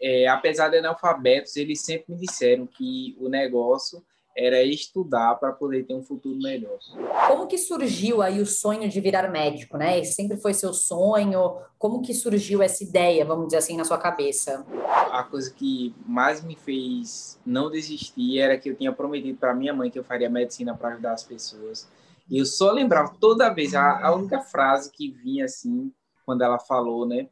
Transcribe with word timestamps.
é, 0.00 0.26
apesar 0.28 0.68
de 0.68 0.78
analfabetos, 0.78 1.56
eles 1.56 1.82
sempre 1.82 2.12
me 2.12 2.20
disseram 2.20 2.66
que 2.66 3.16
o 3.20 3.28
negócio 3.28 4.02
era 4.38 4.62
estudar 4.62 5.34
para 5.34 5.52
poder 5.52 5.84
ter 5.84 5.94
um 5.94 6.02
futuro 6.02 6.38
melhor. 6.38 6.78
Como 7.26 7.48
que 7.48 7.58
surgiu 7.58 8.22
aí 8.22 8.40
o 8.40 8.46
sonho 8.46 8.88
de 8.88 9.00
virar 9.00 9.28
médico, 9.28 9.76
né? 9.76 9.98
Esse 9.98 10.12
sempre 10.12 10.36
foi 10.36 10.54
seu 10.54 10.72
sonho? 10.72 11.56
Como 11.76 12.00
que 12.00 12.14
surgiu 12.14 12.62
essa 12.62 12.84
ideia, 12.84 13.24
vamos 13.24 13.46
dizer 13.46 13.56
assim, 13.56 13.76
na 13.76 13.84
sua 13.84 13.98
cabeça? 13.98 14.64
A 15.10 15.24
coisa 15.24 15.52
que 15.52 15.92
mais 16.06 16.44
me 16.44 16.54
fez 16.54 17.40
não 17.44 17.68
desistir 17.68 18.38
era 18.38 18.56
que 18.56 18.70
eu 18.70 18.76
tinha 18.76 18.92
prometido 18.92 19.36
para 19.36 19.52
minha 19.52 19.74
mãe 19.74 19.90
que 19.90 19.98
eu 19.98 20.04
faria 20.04 20.30
medicina 20.30 20.76
para 20.76 20.90
ajudar 20.90 21.14
as 21.14 21.24
pessoas. 21.24 21.88
E 22.30 22.38
eu 22.38 22.46
só 22.46 22.70
lembrava 22.70 23.12
toda 23.18 23.52
vez 23.52 23.74
a, 23.74 24.06
a 24.06 24.14
única 24.14 24.40
frase 24.40 24.92
que 24.92 25.10
vinha 25.10 25.46
assim 25.46 25.90
quando 26.24 26.42
ela 26.42 26.60
falou, 26.60 27.04
né? 27.04 27.28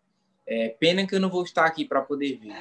É, 0.46 0.68
pena 0.78 1.06
que 1.06 1.14
eu 1.14 1.20
não 1.20 1.28
vou 1.28 1.42
estar 1.42 1.64
aqui 1.64 1.84
para 1.84 2.00
poder 2.00 2.38
ver. 2.38 2.54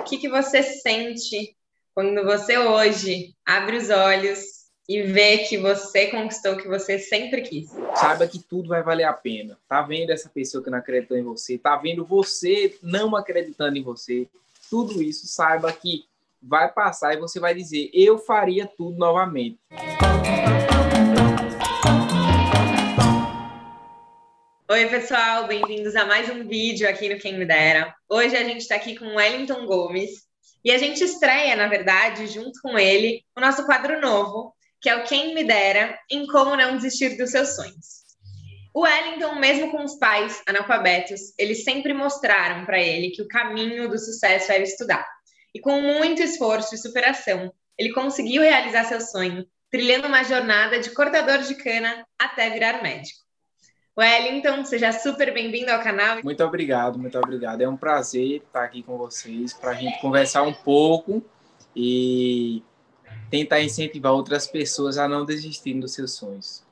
O 0.00 0.04
que, 0.04 0.16
que 0.16 0.28
você 0.28 0.62
sente 0.62 1.54
quando 1.94 2.24
você 2.24 2.56
hoje 2.56 3.34
abre 3.44 3.76
os 3.76 3.90
olhos 3.90 4.60
e 4.88 5.02
vê 5.02 5.38
que 5.38 5.56
você 5.56 6.08
conquistou 6.08 6.54
o 6.54 6.56
que 6.56 6.66
você 6.66 6.98
sempre 6.98 7.42
quis. 7.42 7.70
Saiba 7.94 8.26
que 8.26 8.40
tudo 8.40 8.70
vai 8.70 8.82
valer 8.82 9.04
a 9.04 9.12
pena. 9.12 9.56
Tá 9.68 9.82
vendo 9.82 10.10
essa 10.10 10.28
pessoa 10.28 10.64
que 10.64 10.68
não 10.68 10.78
acreditou 10.78 11.16
em 11.16 11.22
você? 11.22 11.56
Tá 11.56 11.76
vendo 11.76 12.04
você 12.04 12.76
não 12.82 13.14
acreditando 13.14 13.78
em 13.78 13.82
você? 13.84 14.26
Tudo 14.68 15.00
isso, 15.00 15.28
saiba 15.28 15.72
que 15.72 16.06
vai 16.42 16.68
passar 16.72 17.14
e 17.14 17.20
você 17.20 17.38
vai 17.38 17.54
dizer: 17.54 17.88
eu 17.92 18.18
faria 18.18 18.66
tudo 18.66 18.98
novamente. 18.98 19.60
Oi, 24.72 24.86
pessoal, 24.86 25.48
bem-vindos 25.48 25.96
a 25.96 26.06
mais 26.06 26.30
um 26.30 26.46
vídeo 26.46 26.88
aqui 26.88 27.08
no 27.08 27.18
Quem 27.18 27.36
Me 27.36 27.44
Dera. 27.44 27.92
Hoje 28.08 28.36
a 28.36 28.44
gente 28.44 28.60
está 28.60 28.76
aqui 28.76 28.96
com 28.96 29.04
o 29.04 29.16
Wellington 29.16 29.66
Gomes, 29.66 30.10
e 30.64 30.70
a 30.70 30.78
gente 30.78 31.02
estreia, 31.02 31.56
na 31.56 31.66
verdade, 31.66 32.28
junto 32.28 32.52
com 32.62 32.78
ele, 32.78 33.24
o 33.36 33.40
nosso 33.40 33.66
quadro 33.66 34.00
novo, 34.00 34.54
que 34.80 34.88
é 34.88 34.94
o 34.94 35.02
Quem 35.02 35.34
Me 35.34 35.42
Dera 35.42 35.98
em 36.08 36.24
Como 36.28 36.54
Não 36.54 36.76
Desistir 36.76 37.16
dos 37.16 37.32
Seus 37.32 37.56
Sonhos. 37.56 38.04
O 38.72 38.82
Wellington, 38.82 39.34
mesmo 39.40 39.72
com 39.72 39.82
os 39.82 39.98
pais 39.98 40.40
analfabetos, 40.46 41.20
eles 41.36 41.64
sempre 41.64 41.92
mostraram 41.92 42.64
para 42.64 42.80
ele 42.80 43.10
que 43.10 43.22
o 43.22 43.28
caminho 43.28 43.88
do 43.88 43.98
sucesso 43.98 44.52
era 44.52 44.62
estudar. 44.62 45.04
E 45.52 45.58
com 45.58 45.80
muito 45.80 46.22
esforço 46.22 46.76
e 46.76 46.78
superação, 46.78 47.52
ele 47.76 47.92
conseguiu 47.92 48.42
realizar 48.42 48.84
seu 48.84 49.00
sonho, 49.00 49.44
trilhando 49.68 50.06
uma 50.06 50.22
jornada 50.22 50.78
de 50.78 50.90
cortador 50.90 51.38
de 51.38 51.56
cana 51.56 52.06
até 52.16 52.48
virar 52.50 52.84
médico. 52.84 53.28
Wellington, 53.98 54.64
seja 54.64 54.92
super 54.92 55.32
bem-vindo 55.34 55.70
ao 55.70 55.82
canal. 55.82 56.22
Muito 56.22 56.42
obrigado, 56.44 56.98
muito 56.98 57.18
obrigado. 57.18 57.60
É 57.60 57.68
um 57.68 57.76
prazer 57.76 58.42
estar 58.42 58.64
aqui 58.64 58.82
com 58.82 58.96
vocês 58.96 59.52
para 59.52 59.72
a 59.72 59.74
gente 59.74 60.00
conversar 60.00 60.42
um 60.42 60.52
pouco 60.52 61.22
e 61.74 62.62
tentar 63.30 63.60
incentivar 63.60 64.12
outras 64.12 64.46
pessoas 64.46 64.98
a 64.98 65.08
não 65.08 65.24
desistirem 65.24 65.80
dos 65.80 65.92
seus 65.92 66.12
sonhos. 66.12 66.64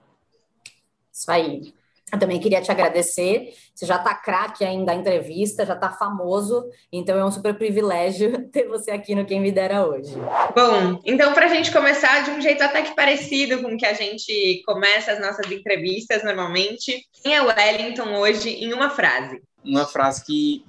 Isso 1.12 1.30
aí. 1.30 1.74
Eu 2.12 2.18
também 2.18 2.40
queria 2.40 2.60
te 2.60 2.70
agradecer. 2.70 3.52
Você 3.74 3.86
já 3.86 3.96
está 3.96 4.14
craque 4.14 4.64
ainda 4.64 4.86
da 4.86 4.94
entrevista, 4.94 5.66
já 5.66 5.74
está 5.74 5.90
famoso, 5.90 6.64
então 6.90 7.18
é 7.18 7.24
um 7.24 7.30
super 7.30 7.54
privilégio 7.54 8.48
ter 8.50 8.66
você 8.66 8.90
aqui 8.90 9.14
no 9.14 9.26
Quem 9.26 9.40
Me 9.40 9.52
Dera 9.52 9.86
hoje. 9.86 10.14
Bom, 10.54 11.00
então 11.04 11.34
para 11.34 11.46
a 11.46 11.48
gente 11.48 11.70
começar 11.70 12.24
de 12.24 12.30
um 12.30 12.40
jeito 12.40 12.62
até 12.62 12.82
que 12.82 12.94
parecido 12.94 13.62
com 13.62 13.76
que 13.76 13.86
a 13.86 13.92
gente 13.92 14.62
começa 14.64 15.12
as 15.12 15.20
nossas 15.20 15.50
entrevistas 15.50 16.24
normalmente, 16.24 17.06
quem 17.22 17.34
é 17.34 17.42
o 17.42 17.46
Wellington 17.46 18.14
hoje 18.16 18.50
em 18.50 18.72
uma 18.72 18.90
frase? 18.90 19.42
Uma 19.64 19.84
frase 19.84 20.24
que 20.24 20.64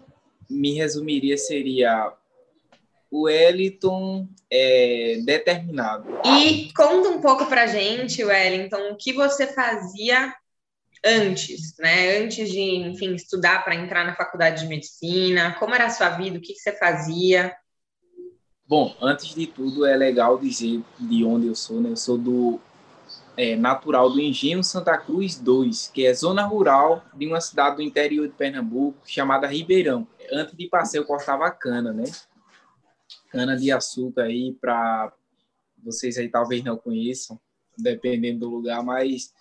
me 0.49 0.73
resumiria 0.73 1.37
seria 1.37 2.11
o 3.11 3.23
Wellington 3.23 4.27
é 4.51 5.19
determinado. 5.25 6.19
E 6.25 6.71
conta 6.73 7.09
um 7.09 7.21
pouco 7.21 7.45
para 7.45 7.65
gente, 7.65 8.23
Wellington, 8.23 8.91
o 8.91 8.97
que 8.97 9.13
você 9.13 9.47
fazia 9.47 10.33
antes, 11.05 11.75
né? 11.77 12.19
Antes 12.19 12.49
de, 12.49 12.59
enfim, 12.59 13.13
estudar 13.15 13.63
para 13.63 13.75
entrar 13.75 14.05
na 14.05 14.15
faculdade 14.15 14.61
de 14.61 14.67
medicina? 14.67 15.55
Como 15.59 15.73
era 15.73 15.85
a 15.85 15.89
sua 15.89 16.09
vida? 16.09 16.37
O 16.37 16.41
que, 16.41 16.53
que 16.53 16.59
você 16.59 16.77
fazia? 16.77 17.55
Bom, 18.67 18.95
antes 19.01 19.33
de 19.33 19.47
tudo, 19.47 19.85
é 19.85 19.95
legal 19.95 20.37
dizer 20.37 20.81
de 20.99 21.23
onde 21.23 21.47
eu 21.47 21.55
sou, 21.55 21.81
né? 21.81 21.89
Eu 21.89 21.95
sou 21.95 22.17
do 22.17 22.59
é, 23.35 23.55
natural 23.55 24.09
do 24.09 24.19
Engenho 24.19 24.63
Santa 24.63 24.97
Cruz 24.97 25.39
2, 25.39 25.87
que 25.93 26.05
é 26.05 26.13
zona 26.13 26.43
rural 26.43 27.03
de 27.15 27.25
uma 27.25 27.41
cidade 27.41 27.77
do 27.77 27.81
interior 27.81 28.27
de 28.27 28.33
Pernambuco 28.33 28.99
chamada 29.05 29.47
Ribeirão. 29.47 30.07
Antes 30.31 30.55
de 30.55 30.67
passeio, 30.67 31.01
eu 31.01 31.05
cortava 31.05 31.49
cana, 31.49 31.93
né? 31.93 32.03
Cana 33.31 33.55
de 33.55 33.71
açúcar 33.71 34.23
aí 34.23 34.53
para 34.59 35.13
vocês 35.83 36.17
aí 36.17 36.27
talvez 36.27 36.63
não 36.63 36.77
conheçam, 36.77 37.39
dependendo 37.77 38.41
do 38.41 38.49
lugar, 38.49 38.83
mas 38.83 39.33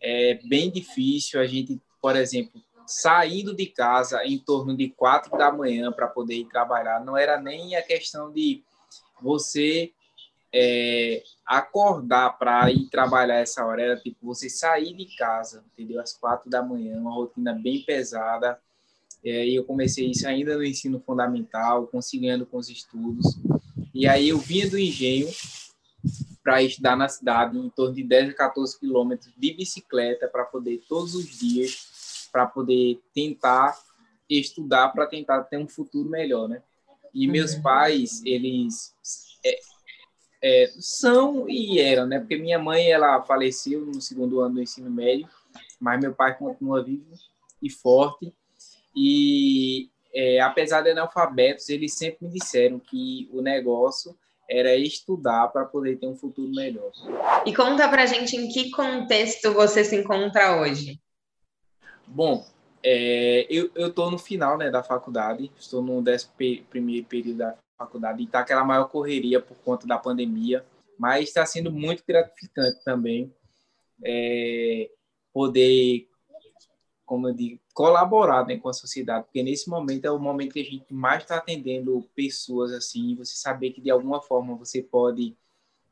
é 0.00 0.40
bem 0.44 0.70
difícil 0.70 1.40
a 1.40 1.46
gente, 1.46 1.80
por 2.00 2.16
exemplo, 2.16 2.60
saindo 2.86 3.54
de 3.54 3.66
casa 3.66 4.24
em 4.24 4.38
torno 4.38 4.76
de 4.76 4.88
quatro 4.88 5.36
da 5.36 5.52
manhã 5.52 5.92
para 5.92 6.08
poder 6.08 6.34
ir 6.34 6.46
trabalhar. 6.46 7.04
Não 7.04 7.16
era 7.16 7.40
nem 7.40 7.76
a 7.76 7.82
questão 7.82 8.32
de 8.32 8.62
você 9.20 9.92
é, 10.52 11.22
acordar 11.46 12.36
para 12.38 12.70
ir 12.70 12.88
trabalhar 12.88 13.36
essa 13.36 13.64
hora, 13.64 13.82
era 13.82 13.96
tipo 13.96 14.18
você 14.22 14.50
sair 14.50 14.94
de 14.94 15.04
casa, 15.16 15.64
entendeu? 15.72 16.00
Às 16.00 16.12
quatro 16.12 16.50
da 16.50 16.62
manhã, 16.62 16.98
uma 16.98 17.12
rotina 17.12 17.52
bem 17.52 17.82
pesada. 17.82 18.58
É, 19.24 19.46
e 19.46 19.54
eu 19.54 19.64
comecei 19.64 20.10
isso 20.10 20.26
ainda 20.26 20.56
no 20.56 20.64
ensino 20.64 20.98
fundamental, 20.98 21.86
conciliando 21.86 22.46
com 22.46 22.56
os 22.56 22.70
estudos. 22.70 23.38
E 23.94 24.08
aí 24.08 24.30
eu 24.30 24.38
vinha 24.38 24.68
do 24.68 24.78
engenho 24.78 25.28
para 26.42 26.62
estudar 26.62 26.96
na 26.96 27.08
cidade 27.08 27.58
em 27.58 27.68
torno 27.70 27.94
de 27.94 28.02
10 28.02 28.30
a 28.30 28.34
14 28.34 28.78
quilômetros 28.78 29.32
de 29.36 29.52
bicicleta 29.52 30.26
para 30.26 30.44
poder 30.44 30.82
todos 30.88 31.14
os 31.14 31.26
dias 31.38 32.28
para 32.32 32.46
poder 32.46 33.00
tentar 33.14 33.78
estudar 34.28 34.88
para 34.90 35.06
tentar 35.06 35.42
ter 35.44 35.58
um 35.58 35.68
futuro 35.68 36.08
melhor, 36.08 36.48
né? 36.48 36.62
E 37.12 37.26
meus 37.26 37.54
uhum. 37.54 37.62
pais 37.62 38.22
eles 38.24 38.94
é, 39.44 39.58
é, 40.42 40.72
são 40.78 41.48
e 41.48 41.80
eram, 41.80 42.06
né? 42.06 42.20
Porque 42.20 42.36
minha 42.36 42.58
mãe 42.58 42.90
ela 42.90 43.22
faleceu 43.22 43.84
no 43.84 44.00
segundo 44.00 44.40
ano 44.40 44.56
do 44.56 44.62
ensino 44.62 44.90
médio, 44.90 45.28
mas 45.80 46.00
meu 46.00 46.14
pai 46.14 46.36
continua 46.38 46.82
vivo 46.82 47.12
e 47.60 47.68
forte 47.68 48.32
e 48.94 49.90
é, 50.12 50.40
apesar 50.40 50.82
de 50.82 50.90
analfabetos 50.90 51.68
eles 51.68 51.94
sempre 51.94 52.26
me 52.26 52.32
disseram 52.32 52.78
que 52.78 53.28
o 53.32 53.42
negócio 53.42 54.16
era 54.50 54.74
estudar 54.74 55.48
para 55.48 55.64
poder 55.64 55.96
ter 55.96 56.08
um 56.08 56.16
futuro 56.16 56.50
melhor. 56.50 56.90
E 57.46 57.54
conta 57.54 57.88
para 57.88 58.04
gente 58.04 58.36
em 58.36 58.48
que 58.48 58.70
contexto 58.70 59.52
você 59.52 59.84
se 59.84 59.94
encontra 59.94 60.60
hoje. 60.60 61.00
Bom, 62.06 62.44
é, 62.82 63.46
eu 63.48 63.70
estou 63.88 64.10
no 64.10 64.18
final 64.18 64.58
né, 64.58 64.68
da 64.68 64.82
faculdade, 64.82 65.52
estou 65.56 65.80
no 65.80 65.98
11 65.98 66.28
primeiro 66.68 67.06
período 67.06 67.38
da 67.38 67.56
faculdade 67.78 68.20
e 68.20 68.24
está 68.24 68.40
aquela 68.40 68.64
maior 68.64 68.88
correria 68.88 69.40
por 69.40 69.56
conta 69.58 69.86
da 69.86 69.96
pandemia, 69.96 70.64
mas 70.98 71.28
está 71.28 71.46
sendo 71.46 71.70
muito 71.70 72.02
gratificante 72.06 72.82
também 72.84 73.32
é, 74.04 74.90
poder 75.32 76.09
como 77.10 77.26
eu 77.26 77.34
digo, 77.34 77.58
colaborar 77.74 78.46
né, 78.46 78.56
com 78.56 78.68
a 78.68 78.72
sociedade, 78.72 79.24
porque 79.24 79.42
nesse 79.42 79.68
momento 79.68 80.04
é 80.04 80.10
o 80.12 80.18
momento 80.20 80.52
que 80.52 80.60
a 80.60 80.64
gente 80.64 80.94
mais 80.94 81.24
está 81.24 81.38
atendendo 81.38 82.08
pessoas 82.14 82.70
assim, 82.70 83.16
você 83.16 83.34
saber 83.34 83.72
que 83.72 83.80
de 83.80 83.90
alguma 83.90 84.22
forma 84.22 84.54
você 84.54 84.80
pode 84.80 85.36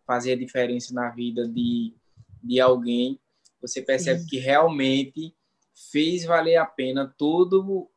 fazer 0.07 0.35
a 0.35 0.37
diferença 0.37 0.95
na 0.95 1.11
vida 1.11 1.45
de, 1.49 1.93
de 2.41 2.61
alguém, 2.61 3.19
você 3.61 3.83
percebe 3.83 4.21
Sim. 4.21 4.27
que 4.29 4.39
realmente 4.39 5.35
fez 5.91 6.25
valer 6.25 6.55
a 6.55 6.65
pena 6.65 7.13
todo 7.19 7.91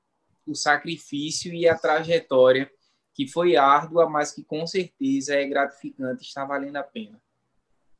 o 0.43 0.55
sacrifício 0.55 1.53
e 1.53 1.69
a 1.69 1.77
trajetória 1.77 2.71
que 3.13 3.27
foi 3.27 3.55
árdua, 3.55 4.09
mas 4.09 4.31
que 4.31 4.43
com 4.43 4.65
certeza 4.65 5.35
é 5.35 5.45
gratificante, 5.45 6.23
está 6.23 6.43
valendo 6.43 6.77
a 6.77 6.83
pena. 6.83 7.21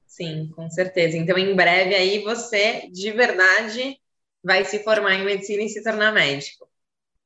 Sim, 0.08 0.52
com 0.56 0.68
certeza. 0.68 1.16
Então, 1.16 1.38
em 1.38 1.56
breve 1.56 1.94
aí 1.94 2.24
você 2.24 2.90
de 2.92 3.12
verdade 3.12 4.01
vai 4.44 4.66
se 4.66 4.84
formar 4.84 5.16
em 5.16 5.26
medicina 5.26 5.64
e 5.64 5.70
se 5.70 5.84
tornar 5.84 6.12
médico. 6.12 6.68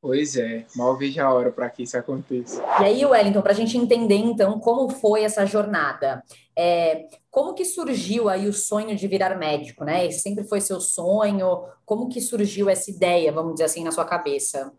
Pois 0.02 0.36
é, 0.38 0.68
mal 0.76 0.96
vejo 0.96 1.20
a 1.20 1.34
hora 1.34 1.52
para 1.52 1.68
que 1.68 1.82
isso 1.82 1.98
aconteça. 1.98 2.62
E 2.80 2.84
aí, 2.84 3.04
Wellington, 3.04 3.42
para 3.42 3.54
a 3.54 3.56
gente 3.56 3.76
entender 3.76 4.18
então 4.18 4.60
como 4.60 4.88
foi 4.88 5.24
essa 5.24 5.48
jornada, 5.48 6.24
é, 6.56 7.08
como 7.32 7.56
que 7.56 7.66
surgiu 7.66 8.30
aí 8.30 8.48
o 8.48 8.54
sonho 8.54 8.96
de 8.96 9.08
virar 9.08 9.36
médico, 9.36 9.84
né? 9.84 10.06
Esse 10.06 10.20
sempre 10.20 10.44
foi 10.44 10.62
seu 10.62 10.80
sonho? 10.80 11.66
Como 11.84 12.08
que 12.08 12.22
surgiu 12.22 12.70
essa 12.70 12.92
ideia, 12.92 13.32
vamos 13.32 13.54
dizer 13.54 13.64
assim, 13.64 13.84
na 13.84 13.92
sua 13.92 14.06
cabeça? 14.06 14.72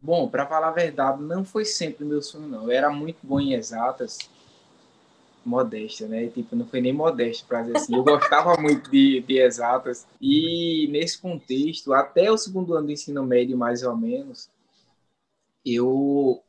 Bom, 0.00 0.28
para 0.28 0.46
falar 0.46 0.68
a 0.68 0.72
verdade, 0.72 1.20
não 1.22 1.44
foi 1.44 1.64
sempre 1.64 2.04
meu 2.04 2.22
sonho, 2.22 2.46
não. 2.46 2.64
Eu 2.64 2.70
era 2.70 2.88
muito 2.88 3.18
bom 3.22 3.40
em 3.40 3.54
exatas, 3.54 4.18
modéstia, 5.44 6.06
né? 6.06 6.28
Tipo, 6.28 6.56
não 6.56 6.66
foi 6.66 6.80
nem 6.80 6.92
modéstia 6.92 7.46
para 7.46 7.62
dizer 7.62 7.76
assim. 7.76 7.94
Eu 7.94 8.04
gostava 8.04 8.60
muito 8.60 8.90
de, 8.90 9.20
de 9.20 9.38
exatas. 9.38 10.06
E 10.20 10.88
nesse 10.90 11.20
contexto, 11.20 11.92
até 11.92 12.30
o 12.30 12.38
segundo 12.38 12.74
ano 12.74 12.86
do 12.86 12.92
ensino 12.92 13.24
médio, 13.24 13.56
mais 13.56 13.82
ou 13.82 13.96
menos, 13.96 14.50
eu 15.64 16.42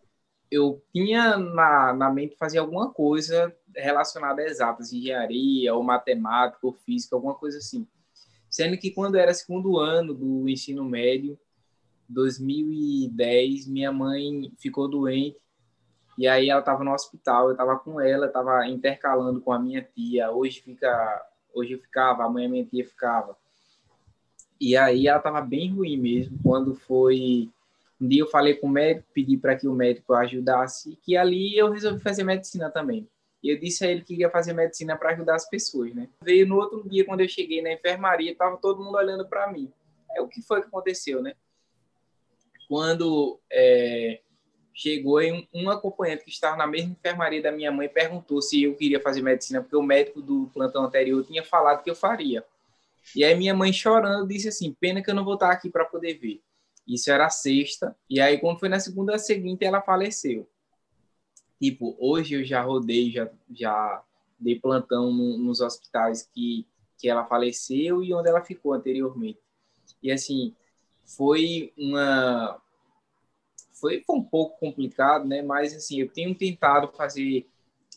eu 0.51 0.83
tinha 0.93 1.35
na, 1.35 1.93
na 1.93 2.11
mente 2.11 2.35
fazer 2.35 2.59
alguma 2.59 2.91
coisa 2.91 3.51
relacionada 3.75 4.41
a 4.41 4.45
exatas, 4.45 4.93
engenharia, 4.93 5.73
ou 5.73 5.81
matemática, 5.81 6.59
ou 6.61 6.73
física, 6.73 7.15
alguma 7.15 7.33
coisa 7.33 7.57
assim. 7.57 7.87
Sendo 8.47 8.77
que 8.77 8.91
quando 8.91 9.15
era 9.15 9.33
segundo 9.33 9.79
ano 9.79 10.13
do 10.13 10.47
ensino 10.47 10.85
médio, 10.85 11.39
2010, 12.07 13.67
minha 13.67 13.91
mãe 13.91 14.51
ficou 14.59 14.87
doente 14.87 15.42
e 16.17 16.27
aí 16.27 16.49
ela 16.49 16.59
estava 16.59 16.83
no 16.83 16.93
hospital, 16.93 17.47
eu 17.47 17.51
estava 17.53 17.77
com 17.79 17.99
ela, 17.99 18.27
estava 18.27 18.67
intercalando 18.67 19.41
com 19.41 19.51
a 19.51 19.59
minha 19.59 19.81
tia. 19.81 20.31
Hoje 20.31 20.61
fica, 20.61 21.25
hoje 21.53 21.77
ficava, 21.77 22.23
amanhã 22.23 22.47
minha 22.47 22.65
tia 22.65 22.85
ficava. 22.85 23.35
E 24.59 24.77
aí 24.77 25.07
ela 25.07 25.17
estava 25.17 25.41
bem 25.41 25.73
ruim 25.73 25.97
mesmo. 25.97 26.37
Quando 26.43 26.75
foi 26.75 27.49
um 27.99 28.07
dia 28.07 28.21
eu 28.21 28.27
falei 28.27 28.55
com 28.55 28.67
o 28.67 28.69
médico, 28.69 29.07
pedi 29.13 29.37
para 29.37 29.55
que 29.55 29.67
o 29.67 29.73
médico 29.73 30.13
ajudasse, 30.13 30.97
que 31.01 31.17
ali 31.17 31.57
eu 31.57 31.71
resolvi 31.71 31.99
fazer 31.99 32.23
medicina 32.23 32.69
também. 32.69 33.07
E 33.41 33.49
eu 33.49 33.59
disse 33.59 33.85
a 33.85 33.91
ele 33.91 34.01
que 34.01 34.15
ia 34.15 34.29
fazer 34.29 34.53
medicina 34.53 34.95
para 34.95 35.11
ajudar 35.11 35.35
as 35.35 35.49
pessoas, 35.49 35.93
né? 35.93 36.07
Veio 36.21 36.47
no 36.47 36.55
outro 36.55 36.87
dia, 36.87 37.03
quando 37.03 37.21
eu 37.21 37.27
cheguei 37.27 37.61
na 37.61 37.73
enfermaria, 37.73 38.31
estava 38.31 38.55
todo 38.57 38.81
mundo 38.81 38.95
olhando 38.95 39.27
para 39.27 39.51
mim. 39.51 39.71
É 40.15 40.21
o 40.21 40.27
que 40.27 40.41
foi 40.41 40.61
que 40.61 40.67
aconteceu, 40.67 41.21
né? 41.21 41.33
Quando 42.69 43.39
é, 43.51 44.21
chegou 44.73 45.21
um, 45.21 45.47
um 45.53 45.69
acompanhante 45.69 46.23
que 46.23 46.31
estava 46.31 46.57
na 46.57 46.65
mesma 46.65 46.91
enfermaria 46.91 47.41
da 47.41 47.51
minha 47.51 47.71
mãe 47.71 47.87
perguntou 47.87 48.41
se 48.41 48.63
eu 48.63 48.75
queria 48.75 48.99
fazer 48.99 49.21
medicina, 49.21 49.61
porque 49.61 49.75
o 49.75 49.83
médico 49.83 50.21
do 50.21 50.49
plantão 50.53 50.83
anterior 50.83 51.23
tinha 51.25 51.43
falado 51.43 51.83
que 51.83 51.89
eu 51.89 51.95
faria. 51.95 52.43
E 53.15 53.23
aí 53.23 53.35
minha 53.35 53.53
mãe 53.53 53.71
chorando 53.71 54.27
disse 54.27 54.47
assim: 54.47 54.73
"Pena 54.73 55.01
que 55.01 55.09
eu 55.09 55.15
não 55.15 55.25
vou 55.25 55.35
estar 55.35 55.51
aqui 55.51 55.69
para 55.69 55.85
poder 55.85 56.15
ver". 56.15 56.41
Isso 56.87 57.11
era 57.11 57.29
sexta, 57.29 57.95
e 58.09 58.19
aí 58.19 58.39
quando 58.39 58.59
foi 58.59 58.69
na 58.69 58.79
segunda 58.79 59.17
seguinte 59.17 59.63
ela 59.63 59.81
faleceu. 59.81 60.47
Tipo, 61.61 61.95
hoje 61.99 62.35
eu 62.35 62.43
já 62.43 62.61
rodei, 62.61 63.11
já 63.11 63.29
já 63.51 64.03
dei 64.39 64.59
plantão 64.59 65.13
no, 65.13 65.37
nos 65.37 65.61
hospitais 65.61 66.27
que 66.33 66.65
que 66.97 67.09
ela 67.09 67.25
faleceu 67.25 68.01
e 68.01 68.13
onde 68.13 68.29
ela 68.29 68.41
ficou 68.41 68.73
anteriormente. 68.73 69.39
E 70.01 70.09
assim, 70.09 70.55
foi 71.05 71.73
uma 71.77 72.61
foi, 73.83 74.01
foi 74.07 74.15
um 74.15 74.23
pouco 74.23 74.57
complicado, 74.57 75.27
né? 75.27 75.41
Mas 75.41 75.75
assim, 75.75 75.99
eu 75.99 76.07
tenho 76.07 76.33
tentado 76.33 76.89
fazer 76.95 77.45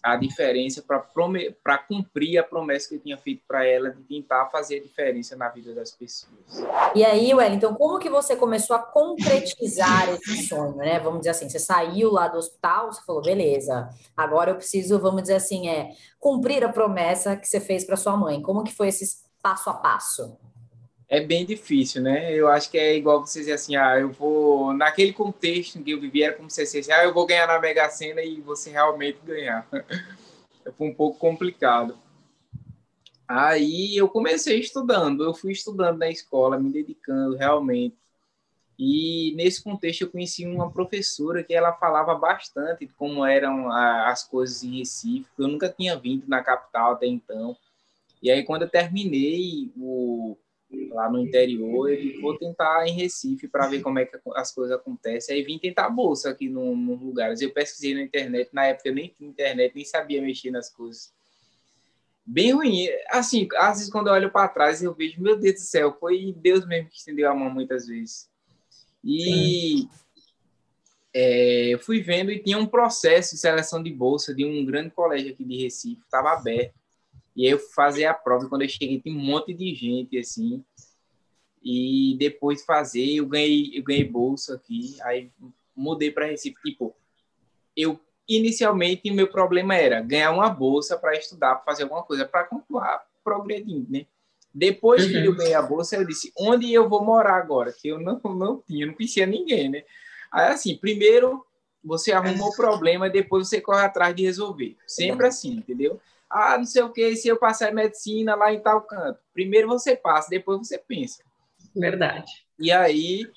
a 0.03 0.17
diferença 0.17 0.83
para 0.83 1.79
cumprir 1.79 2.39
a 2.39 2.43
promessa 2.43 2.89
que 2.89 2.97
eu 2.97 3.01
tinha 3.01 3.17
feito 3.17 3.43
para 3.47 3.65
ela 3.65 3.91
de 3.91 4.03
tentar 4.03 4.47
fazer 4.47 4.79
a 4.79 4.83
diferença 4.83 5.37
na 5.37 5.49
vida 5.49 5.73
das 5.75 5.93
pessoas. 5.93 6.65
E 6.95 7.05
aí, 7.05 7.33
Wellington, 7.33 7.75
como 7.75 7.99
que 7.99 8.11
você 8.11 8.37
começou 8.37 8.77
a 8.77 8.81
concretizar 8.81 10.09
esse 10.11 10.49
sonho, 10.49 10.77
né? 10.77 10.99
Vamos 10.99 11.21
dizer 11.21 11.31
assim, 11.31 11.49
você 11.49 11.59
saiu 11.59 12.13
lá 12.13 12.29
do 12.29 12.39
hospital, 12.39 12.93
você 12.93 13.01
falou, 13.05 13.23
beleza, 13.23 13.89
agora 14.17 14.51
eu 14.51 14.57
preciso, 14.57 14.99
vamos 14.99 15.23
dizer 15.23 15.35
assim, 15.35 15.69
é 15.69 15.91
cumprir 16.21 16.65
a 16.65 16.69
promessa 16.69 17.37
que 17.37 17.47
você 17.47 17.61
fez 17.61 17.85
para 17.85 17.97
sua 17.97 18.17
mãe. 18.17 18.43
Como 18.43 18.65
que 18.65 18.75
foi 18.75 18.89
esse 18.89 19.25
passo 19.41 19.71
a 19.71 19.75
passo? 19.75 20.37
É 21.09 21.21
bem 21.21 21.47
difícil, 21.47 22.03
né? 22.03 22.33
Eu 22.35 22.49
acho 22.49 22.71
que 22.71 22.79
é 22.79 22.97
igual 22.97 23.25
você 23.25 23.41
dizer 23.41 23.53
assim, 23.53 23.77
ah, 23.77 23.99
eu 23.99 24.11
vou... 24.11 24.73
Naquele 24.73 25.13
contexto 25.13 25.79
em 25.79 25.83
que 25.83 25.93
eu 25.93 26.01
vivi, 26.01 26.23
era 26.23 26.35
como 26.35 26.51
se 26.51 26.57
você 26.57 26.81
dissesse, 26.81 26.93
ah, 26.93 27.05
eu 27.05 27.15
vou 27.15 27.27
ganhar 27.27 27.47
na 27.47 27.61
Mega 27.61 27.89
Sena 27.89 28.23
e 28.23 28.41
você 28.41 28.71
realmente 28.71 29.19
ganhar. 29.25 29.67
Foi 30.77 30.89
um 30.89 30.95
pouco 30.95 31.19
complicado. 31.19 31.97
Aí 33.29 33.97
eu 33.97 34.09
comecei 34.09 34.59
estudando, 34.61 35.25
eu 35.25 35.35
fui 35.35 35.53
estudando 35.53 35.99
na 35.99 36.09
escola, 36.09 36.59
me 36.59 36.71
dedicando 36.73 37.37
realmente. 37.37 37.97
E 38.79 39.33
nesse 39.37 39.63
contexto 39.63 40.03
eu 40.03 40.11
conheci 40.11 40.47
uma 40.47 40.71
professora 40.71 41.43
que 41.43 41.55
ela 41.55 41.73
falava 41.73 42.15
bastante 42.15 42.87
de 42.87 42.93
como 42.93 43.25
eram 43.25 43.71
as 43.73 44.23
coisas 44.25 44.63
em 44.63 44.79
Recife. 44.79 45.29
Eu 45.39 45.49
nunca 45.49 45.69
tinha 45.69 45.97
vindo 45.97 46.29
na 46.29 46.43
capital 46.43 46.93
até 46.93 47.07
então. 47.07 47.57
E 48.23 48.31
aí 48.31 48.45
quando 48.45 48.63
eu 48.63 48.69
terminei 48.69 49.73
o 49.77 50.37
lá 50.71 51.11
no 51.11 51.21
interior, 51.21 51.91
eu 51.91 52.21
vou 52.21 52.37
tentar 52.37 52.87
em 52.87 52.93
Recife 52.93 53.47
para 53.49 53.69
ver 53.69 53.81
como 53.83 53.99
é 53.99 54.07
que 54.07 54.19
as 54.35 54.53
coisas 54.53 54.77
acontecem. 54.77 55.37
Aí 55.37 55.43
vim 55.43 55.59
tentar 55.59 55.89
bolsa 55.91 56.31
aqui 56.31 56.49
nos 56.49 56.77
no 56.77 56.95
lugares. 56.95 57.41
Eu 57.41 57.53
pesquisei 57.53 57.95
na 57.95 58.03
internet, 58.03 58.51
na 58.53 58.67
época 58.67 58.89
eu 58.89 58.95
nem 58.95 59.09
tinha 59.09 59.29
internet, 59.29 59.75
nem 59.75 59.85
sabia 59.85 60.21
mexer 60.21 60.51
nas 60.51 60.69
coisas. 60.69 61.13
Bem 62.25 62.53
ruim. 62.53 62.89
Assim, 63.11 63.47
às 63.57 63.79
vezes 63.79 63.93
quando 63.93 64.09
eu 64.09 64.15
olho 64.15 64.31
para 64.31 64.49
trás, 64.49 64.83
eu 64.83 64.93
vejo, 64.93 65.23
meu 65.23 65.39
Deus 65.39 65.55
do 65.55 65.61
céu, 65.61 65.97
foi 65.99 66.35
Deus 66.37 66.67
mesmo 66.67 66.89
que 66.91 66.97
estendeu 66.97 67.31
a 67.31 67.35
mão 67.35 67.51
muitas 67.51 67.87
vezes. 67.87 68.29
E 69.05 69.87
é, 71.15 71.69
eu 71.69 71.79
fui 71.79 72.03
vendo 72.03 72.33
e 72.33 72.43
tinha 72.43 72.59
um 72.59 72.67
processo 72.67 73.35
de 73.35 73.41
seleção 73.41 73.81
de 73.83 73.93
bolsa 73.93 74.35
de 74.35 74.45
um 74.45 74.65
grande 74.65 74.91
colégio 74.91 75.33
aqui 75.33 75.45
de 75.45 75.63
Recife, 75.63 76.03
estava 76.03 76.33
aberto 76.33 76.75
e 77.37 77.45
aí 77.45 77.53
eu 77.53 77.59
fazer 77.59 78.07
a 78.07 78.15
prova, 78.15 78.49
quando 78.49 78.63
eu 78.63 78.69
cheguei, 78.69 78.99
tem 78.99 79.15
um 79.15 79.21
monte 79.21 79.53
de 79.53 79.75
gente, 79.75 80.17
assim. 80.19 80.65
E 81.63 82.17
depois 82.19 82.61
de 82.61 82.65
fazer, 82.65 83.17
eu 83.17 83.27
ganhei, 83.27 83.73
eu 83.75 83.83
ganhei 83.83 84.05
bolsa 84.05 84.55
aqui. 84.55 84.97
Aí 85.03 85.31
mudei 85.77 86.11
para 86.11 86.27
Recife. 86.27 86.57
Tipo, 86.63 86.97
eu 87.77 88.01
inicialmente 88.27 89.11
meu 89.11 89.29
problema 89.29 89.77
era 89.77 90.01
ganhar 90.01 90.31
uma 90.31 90.49
bolsa 90.49 90.97
para 90.97 91.15
estudar, 91.17 91.57
para 91.57 91.65
fazer 91.65 91.83
alguma 91.83 92.03
coisa, 92.03 92.25
para 92.25 92.45
continuar 92.45 93.05
progredindo, 93.23 93.87
né? 93.91 94.07
Depois 94.53 95.05
uhum. 95.05 95.11
que 95.11 95.25
eu 95.27 95.37
ganhei 95.37 95.55
a 95.55 95.61
bolsa, 95.61 95.97
eu 95.97 96.07
disse, 96.07 96.33
onde 96.39 96.73
eu 96.73 96.89
vou 96.89 97.05
morar 97.05 97.37
agora? 97.37 97.71
Que 97.71 97.89
eu 97.89 98.01
não, 98.01 98.19
não 98.25 98.63
tinha, 98.67 98.87
não 98.87 98.95
conhecia 98.95 99.27
ninguém, 99.27 99.69
né? 99.69 99.85
Aí, 100.33 100.47
assim, 100.47 100.75
primeiro 100.77 101.45
você 101.85 102.11
arruma 102.11 102.47
o 102.47 102.57
problema, 102.57 103.11
depois 103.11 103.47
você 103.47 103.61
corre 103.61 103.85
atrás 103.85 104.17
de 104.17 104.25
resolver. 104.25 104.77
Sempre 104.87 105.27
assim, 105.27 105.53
entendeu? 105.53 106.01
Ah, 106.31 106.59
não 106.59 106.65
sei 106.65 106.83
o 106.83 106.93
que, 106.93 107.15
se 107.17 107.29
eu 107.29 107.39
passar 107.39 107.73
medicina 107.73 108.35
lá 108.35 108.53
em 108.53 108.61
tal 108.61 108.83
canto. 108.83 109.21
Primeiro 109.33 109.69
você 109.69 109.97
passa, 109.97 110.29
depois 110.29 110.59
você 110.59 110.79
pensa. 110.79 111.23
Verdade. 111.75 112.31
E 112.59 112.73
aí, 112.73 113.31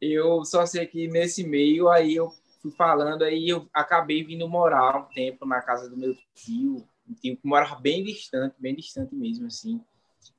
eu 0.00 0.44
só 0.44 0.66
sei 0.66 0.86
que 0.86 1.08
nesse 1.08 1.44
meio, 1.44 1.88
aí 1.88 2.14
eu 2.14 2.30
fui 2.60 2.70
falando, 2.72 3.22
aí 3.22 3.48
eu 3.48 3.68
acabei 3.72 4.22
vindo 4.24 4.48
morar 4.48 4.96
um 4.96 5.04
tempo 5.04 5.46
na 5.46 5.60
casa 5.60 5.88
do 5.88 5.96
meu 5.96 6.14
tio, 6.34 6.86
um 7.08 7.14
tio 7.14 7.36
que 7.36 7.46
morava 7.46 7.76
bem 7.76 8.04
distante, 8.04 8.54
bem 8.58 8.74
distante 8.74 9.14
mesmo, 9.14 9.46
assim. 9.46 9.80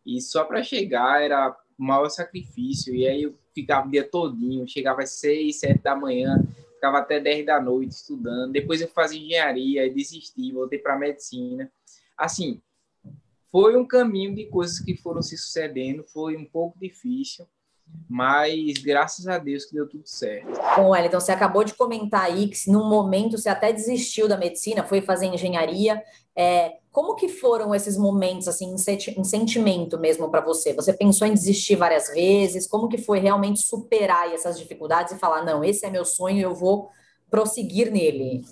E 0.05 0.21
só 0.21 0.43
para 0.43 0.63
chegar 0.63 1.21
era 1.23 1.55
o 1.77 1.83
maior 1.83 2.09
sacrifício. 2.09 2.93
E 2.93 3.07
aí 3.07 3.23
eu 3.23 3.35
ficava 3.53 3.87
o 3.87 3.91
dia 3.91 4.03
todinho, 4.03 4.67
chegava 4.67 5.01
às 5.01 5.11
seis, 5.11 5.59
sete 5.59 5.81
da 5.81 5.95
manhã, 5.95 6.37
ficava 6.75 6.99
até 6.99 7.19
10 7.19 7.45
da 7.45 7.59
noite 7.61 7.91
estudando. 7.91 8.51
Depois 8.51 8.81
eu 8.81 8.87
fazia 8.87 9.19
engenharia, 9.19 9.93
desisti, 9.93 10.51
voltei 10.51 10.79
para 10.79 10.97
medicina. 10.97 11.71
Assim, 12.19 12.61
foi 13.49 13.77
um 13.77 13.87
caminho 13.87 14.35
de 14.35 14.45
coisas 14.47 14.79
que 14.79 14.95
foram 14.97 15.21
se 15.21 15.37
sucedendo, 15.37 16.03
foi 16.03 16.35
um 16.35 16.45
pouco 16.45 16.77
difícil, 16.77 17.47
mas 18.09 18.73
graças 18.73 19.25
a 19.27 19.37
Deus 19.37 19.65
que 19.65 19.73
deu 19.73 19.87
tudo 19.87 20.05
certo. 20.05 20.59
Bom, 20.75 20.89
Wellington, 20.89 21.19
você 21.19 21.31
acabou 21.31 21.63
de 21.63 21.73
comentar 21.73 22.25
aí 22.25 22.47
que 22.49 22.69
num 22.69 22.87
momento 22.87 23.37
você 23.37 23.47
até 23.47 23.71
desistiu 23.71 24.27
da 24.27 24.37
medicina, 24.37 24.83
foi 24.83 25.01
fazer 25.01 25.27
engenharia. 25.27 26.03
É, 26.35 26.77
como 26.91 27.15
que 27.15 27.29
foram 27.29 27.73
esses 27.73 27.97
momentos, 27.97 28.47
assim, 28.47 28.75
em 28.75 29.23
sentimento 29.23 29.97
mesmo 29.97 30.29
para 30.29 30.41
você? 30.41 30.73
Você 30.73 30.91
pensou 30.91 31.25
em 31.25 31.33
desistir 31.33 31.75
várias 31.75 32.09
vezes? 32.09 32.67
Como 32.67 32.89
que 32.89 32.97
foi 32.97 33.19
realmente 33.19 33.61
superar 33.61 34.31
essas 34.31 34.59
dificuldades 34.59 35.13
e 35.13 35.19
falar, 35.19 35.43
não, 35.43 35.63
esse 35.63 35.85
é 35.85 35.89
meu 35.89 36.03
sonho, 36.03 36.41
eu 36.41 36.53
vou 36.53 36.89
prosseguir 37.31 37.91
nele? 37.91 38.43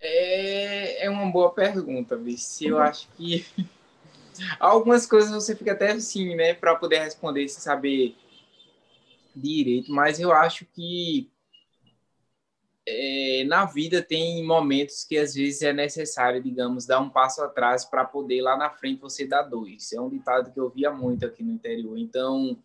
É, 0.00 1.04
é 1.06 1.10
uma 1.10 1.30
boa 1.30 1.52
pergunta, 1.52 2.16
Vici. 2.16 2.66
Eu 2.66 2.78
acho 2.78 3.08
que 3.16 3.44
algumas 4.60 5.06
coisas 5.06 5.30
você 5.30 5.54
fica 5.56 5.72
até 5.72 5.92
assim, 5.92 6.34
né, 6.34 6.54
para 6.54 6.76
poder 6.76 7.00
responder 7.00 7.48
sem 7.48 7.60
saber 7.60 8.16
direito, 9.34 9.92
mas 9.92 10.18
eu 10.20 10.32
acho 10.32 10.64
que 10.66 11.30
é, 12.90 13.44
na 13.44 13.66
vida 13.66 14.00
tem 14.00 14.42
momentos 14.44 15.04
que 15.04 15.18
às 15.18 15.34
vezes 15.34 15.60
é 15.60 15.72
necessário, 15.74 16.42
digamos, 16.42 16.86
dar 16.86 17.00
um 17.00 17.10
passo 17.10 17.42
atrás 17.42 17.84
para 17.84 18.04
poder 18.04 18.40
lá 18.40 18.56
na 18.56 18.70
frente 18.70 19.00
você 19.00 19.26
dar 19.26 19.42
dois. 19.42 19.92
É 19.92 20.00
um 20.00 20.08
ditado 20.08 20.50
que 20.50 20.58
eu 20.58 20.70
via 20.70 20.90
muito 20.90 21.26
aqui 21.26 21.42
no 21.42 21.52
interior. 21.52 21.98
Então, 21.98 22.56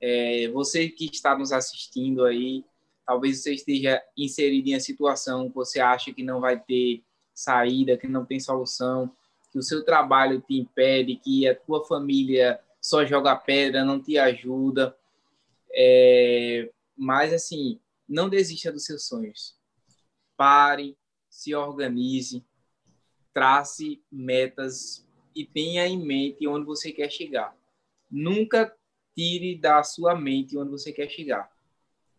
é, 0.00 0.48
você 0.48 0.88
que 0.88 1.04
está 1.04 1.36
nos 1.36 1.52
assistindo 1.52 2.24
aí, 2.24 2.64
talvez 3.10 3.42
você 3.42 3.54
esteja 3.54 4.00
inserido 4.16 4.68
em 4.68 4.74
uma 4.74 4.78
situação 4.78 5.48
que 5.48 5.54
você 5.56 5.80
acha 5.80 6.12
que 6.12 6.22
não 6.22 6.40
vai 6.40 6.60
ter 6.60 7.02
saída, 7.34 7.96
que 7.96 8.06
não 8.06 8.24
tem 8.24 8.38
solução, 8.38 9.10
que 9.50 9.58
o 9.58 9.62
seu 9.64 9.84
trabalho 9.84 10.40
te 10.40 10.56
impede, 10.56 11.16
que 11.16 11.48
a 11.48 11.56
tua 11.56 11.84
família 11.84 12.60
só 12.80 13.04
joga 13.04 13.34
pedra, 13.34 13.84
não 13.84 14.00
te 14.00 14.16
ajuda. 14.16 14.96
É, 15.72 16.70
mas, 16.96 17.32
assim, 17.32 17.80
não 18.08 18.28
desista 18.28 18.70
dos 18.70 18.84
seus 18.84 19.04
sonhos. 19.08 19.58
Pare, 20.36 20.96
se 21.28 21.52
organize, 21.52 22.44
trace 23.34 24.00
metas 24.08 25.04
e 25.34 25.44
tenha 25.44 25.84
em 25.84 25.98
mente 25.98 26.46
onde 26.46 26.64
você 26.64 26.92
quer 26.92 27.10
chegar. 27.10 27.56
Nunca 28.08 28.72
tire 29.16 29.58
da 29.58 29.82
sua 29.82 30.14
mente 30.14 30.56
onde 30.56 30.70
você 30.70 30.92
quer 30.92 31.10
chegar. 31.10 31.50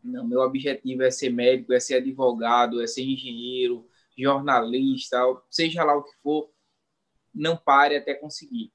Não, 0.04 0.28
meu 0.28 0.42
objetivo 0.42 1.04
é 1.04 1.12
ser 1.12 1.30
médico, 1.30 1.74
é 1.74 1.80
ser 1.80 1.96
advogado, 1.96 2.82
é 2.82 2.88
ser 2.88 3.04
engenheiro, 3.04 3.88
jornalista, 4.18 5.20
seja 5.50 5.84
lá 5.84 5.96
o 5.96 6.04
que 6.04 6.14
for, 6.22 6.50
não 7.34 7.56
pare 7.56 7.96
até 7.96 8.14
conseguir. 8.14 8.72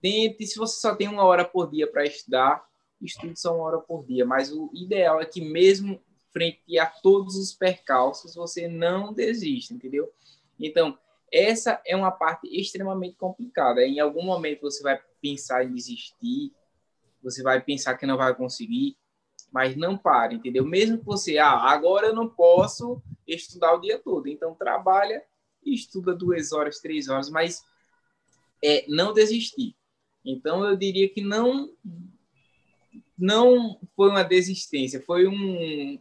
Tente, 0.00 0.46
se 0.46 0.58
você 0.58 0.80
só 0.80 0.94
tem 0.94 1.08
uma 1.08 1.24
hora 1.24 1.44
por 1.44 1.70
dia 1.70 1.86
para 1.86 2.04
estudar, 2.04 2.66
estude 3.00 3.38
só 3.38 3.54
uma 3.54 3.64
hora 3.64 3.78
por 3.78 4.04
dia, 4.06 4.24
mas 4.24 4.52
o 4.52 4.70
ideal 4.74 5.20
é 5.20 5.26
que 5.26 5.40
mesmo 5.40 6.00
frente 6.32 6.78
a 6.78 6.86
todos 6.86 7.36
os 7.36 7.52
percalços, 7.52 8.34
você 8.34 8.68
não 8.68 9.12
desista, 9.12 9.72
entendeu? 9.72 10.12
Então, 10.60 10.98
essa 11.32 11.80
é 11.84 11.96
uma 11.96 12.10
parte 12.10 12.46
extremamente 12.48 13.16
complicada. 13.16 13.82
Em 13.82 14.00
algum 14.00 14.22
momento 14.22 14.62
você 14.62 14.82
vai 14.82 15.00
pensar 15.20 15.64
em 15.64 15.72
desistir, 15.72 16.52
você 17.22 17.42
vai 17.42 17.60
pensar 17.60 17.96
que 17.96 18.06
não 18.06 18.16
vai 18.16 18.34
conseguir, 18.34 18.96
mas 19.52 19.76
não 19.76 19.96
pare, 19.96 20.36
entendeu? 20.36 20.64
Mesmo 20.64 20.98
que 20.98 21.04
você, 21.04 21.38
ah, 21.38 21.50
agora 21.50 22.08
eu 22.08 22.14
não 22.14 22.28
posso 22.28 23.02
estudar 23.26 23.74
o 23.74 23.80
dia 23.80 23.98
todo, 23.98 24.28
então 24.28 24.54
trabalha 24.54 25.22
e 25.64 25.74
estuda 25.74 26.14
duas 26.14 26.52
horas, 26.52 26.80
três 26.80 27.08
horas, 27.08 27.30
mas 27.30 27.64
é 28.62 28.84
não 28.88 29.12
desistir. 29.12 29.74
Então 30.24 30.64
eu 30.64 30.76
diria 30.76 31.08
que 31.08 31.20
não 31.20 31.70
não 33.18 33.80
foi 33.96 34.10
uma 34.10 34.22
desistência, 34.22 35.00
foi 35.00 35.26
um 35.26 35.98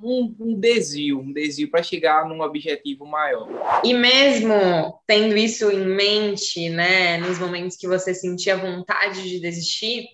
um, 0.00 0.34
um 0.38 0.54
desvio, 0.54 1.18
um 1.18 1.32
desvio 1.32 1.70
para 1.70 1.82
chegar 1.82 2.28
num 2.28 2.40
objetivo 2.40 3.04
maior. 3.04 3.48
E 3.82 3.92
mesmo 3.92 5.00
tendo 5.06 5.36
isso 5.36 5.70
em 5.70 5.84
mente, 5.84 6.68
né, 6.70 7.18
nos 7.18 7.38
momentos 7.38 7.76
que 7.76 7.88
você 7.88 8.14
sentia 8.14 8.56
vontade 8.56 9.28
de 9.28 9.40
desistir, 9.40 10.06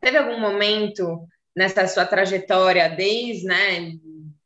teve 0.00 0.18
algum 0.18 0.38
momento 0.38 1.26
nessa 1.56 1.86
sua 1.86 2.06
trajetória, 2.06 2.88
desde, 2.88 3.44
né, 3.44 3.92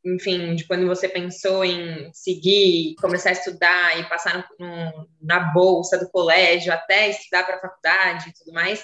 enfim, 0.04 0.54
de 0.54 0.66
quando 0.66 0.86
você 0.86 1.08
pensou 1.08 1.64
em 1.64 2.10
seguir, 2.12 2.94
começar 3.00 3.30
a 3.30 3.32
estudar 3.32 4.00
e 4.00 4.08
passar 4.08 4.46
no, 4.58 5.08
na 5.20 5.40
bolsa 5.40 5.98
do 5.98 6.08
colégio 6.10 6.72
até 6.72 7.08
estudar 7.08 7.44
para 7.44 7.56
a 7.56 7.60
faculdade 7.60 8.28
e 8.28 8.32
tudo 8.32 8.52
mais, 8.52 8.82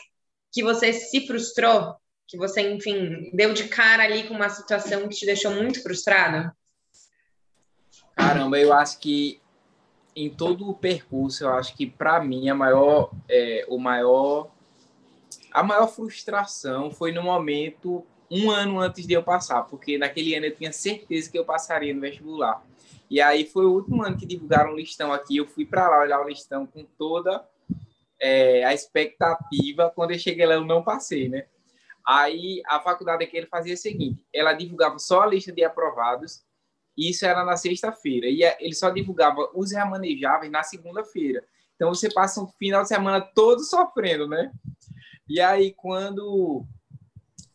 que 0.52 0.62
você 0.62 0.92
se 0.92 1.26
frustrou 1.26 1.94
que 2.30 2.36
você, 2.36 2.72
enfim, 2.72 3.28
deu 3.34 3.52
de 3.52 3.66
cara 3.66 4.04
ali 4.04 4.22
com 4.28 4.34
uma 4.34 4.48
situação 4.48 5.08
que 5.08 5.16
te 5.16 5.26
deixou 5.26 5.50
muito 5.50 5.82
frustrado? 5.82 6.52
Caramba, 8.14 8.56
eu 8.56 8.72
acho 8.72 9.00
que 9.00 9.40
em 10.14 10.30
todo 10.30 10.68
o 10.68 10.74
percurso, 10.74 11.42
eu 11.42 11.52
acho 11.52 11.74
que 11.74 11.86
para 11.86 12.22
mim 12.22 12.48
a 12.48 12.54
maior, 12.54 13.10
é, 13.28 13.66
o 13.68 13.78
maior, 13.78 14.48
a 15.50 15.64
maior 15.64 15.88
frustração 15.88 16.92
foi 16.92 17.10
no 17.10 17.22
momento 17.22 18.06
um 18.30 18.50
ano 18.50 18.78
antes 18.78 19.06
de 19.06 19.12
eu 19.12 19.22
passar, 19.22 19.62
porque 19.64 19.98
naquele 19.98 20.34
ano 20.34 20.46
eu 20.46 20.54
tinha 20.54 20.72
certeza 20.72 21.30
que 21.30 21.38
eu 21.38 21.44
passaria 21.44 21.92
no 21.92 22.00
vestibular. 22.00 22.62
E 23.10 23.20
aí 23.20 23.44
foi 23.44 23.66
o 23.66 23.72
último 23.72 24.04
ano 24.04 24.16
que 24.16 24.24
divulgaram 24.24 24.72
o 24.72 24.76
listão 24.76 25.12
aqui, 25.12 25.36
eu 25.36 25.46
fui 25.46 25.66
para 25.66 25.88
lá 25.88 26.00
olhar 26.00 26.20
o 26.20 26.28
listão 26.28 26.64
com 26.64 26.84
toda 26.96 27.44
é, 28.20 28.64
a 28.64 28.72
expectativa. 28.72 29.90
Quando 29.94 30.12
eu 30.12 30.18
cheguei 30.18 30.46
lá, 30.46 30.54
eu 30.54 30.64
não 30.64 30.84
passei, 30.84 31.28
né? 31.28 31.46
Aí 32.06 32.62
a 32.66 32.78
faculdade 32.78 33.24
aqui 33.24 33.36
ele 33.36 33.46
fazia 33.46 33.74
o 33.74 33.76
seguinte: 33.76 34.24
ela 34.32 34.52
divulgava 34.52 34.98
só 34.98 35.22
a 35.22 35.26
lista 35.26 35.50
de 35.50 35.64
aprovados, 35.64 36.44
isso 36.96 37.26
era 37.26 37.44
na 37.44 37.56
sexta-feira, 37.56 38.26
e 38.26 38.42
ele 38.60 38.74
só 38.74 38.90
divulgava 38.90 39.50
os 39.54 39.72
remanejáveis 39.72 40.52
na 40.52 40.62
segunda-feira. 40.62 41.44
Então 41.74 41.92
você 41.92 42.12
passa 42.12 42.42
um 42.42 42.46
final 42.46 42.82
de 42.82 42.88
semana 42.88 43.20
todo 43.20 43.60
sofrendo, 43.64 44.28
né? 44.28 44.52
E 45.28 45.40
aí 45.40 45.72
quando 45.72 46.64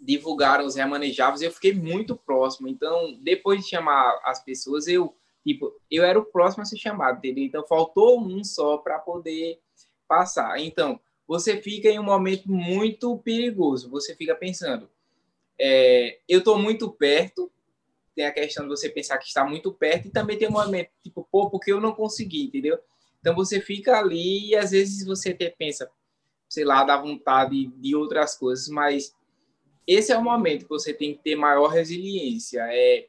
divulgaram 0.05 0.65
os 0.65 0.75
remanejáveis, 0.75 1.41
eu 1.41 1.51
fiquei 1.51 1.74
muito 1.74 2.15
próximo. 2.15 2.67
Então, 2.67 3.17
depois 3.21 3.63
de 3.63 3.69
chamar 3.69 4.19
as 4.24 4.43
pessoas, 4.43 4.88
eu 4.88 5.15
tipo, 5.45 5.79
eu 5.91 6.03
era 6.03 6.17
o 6.17 6.25
próximo 6.25 6.63
a 6.63 6.65
ser 6.65 6.77
chamado, 6.77 7.19
entendeu? 7.19 7.43
Então 7.43 7.65
faltou 7.67 8.19
um 8.19 8.43
só 8.43 8.77
para 8.77 8.97
poder 8.97 9.59
passar. 10.07 10.59
Então, 10.59 11.00
você 11.27 11.62
fica 11.62 11.88
em 11.88 12.00
um 12.00 12.03
momento 12.03 12.50
muito 12.50 13.15
perigoso. 13.19 13.89
Você 13.91 14.15
fica 14.15 14.33
pensando, 14.33 14.89
é, 15.59 16.19
eu 16.27 16.39
estou 16.39 16.57
muito 16.57 16.89
perto, 16.89 17.51
tem 18.15 18.25
a 18.25 18.31
questão 18.31 18.63
de 18.63 18.69
você 18.69 18.89
pensar 18.89 19.17
que 19.19 19.27
está 19.27 19.45
muito 19.45 19.71
perto, 19.71 20.07
e 20.07 20.12
também 20.12 20.38
tem 20.38 20.47
um 20.47 20.53
momento, 20.53 20.89
tipo, 21.03 21.27
pô, 21.31 21.50
porque 21.50 21.71
eu 21.71 21.79
não 21.79 21.93
consegui, 21.93 22.45
entendeu? 22.45 22.79
Então 23.19 23.35
você 23.35 23.59
fica 23.59 23.97
ali 24.00 24.50
e 24.50 24.55
às 24.55 24.71
vezes 24.71 25.05
você 25.05 25.29
até 25.29 25.50
pensa, 25.50 25.89
sei 26.47 26.63
lá, 26.63 26.83
dá 26.83 26.97
vontade 26.97 27.67
de 27.67 27.95
outras 27.95 28.35
coisas, 28.35 28.67
mas 28.67 29.13
esse 29.88 30.12
é 30.12 30.18
o 30.18 30.24
momento 30.24 30.63
que 30.63 30.70
você 30.70 30.94
tem 30.94 31.15
que 31.15 31.24
ter 31.24 31.36
maior 31.36 31.68
resiliência. 31.68 32.62
É 32.72 33.08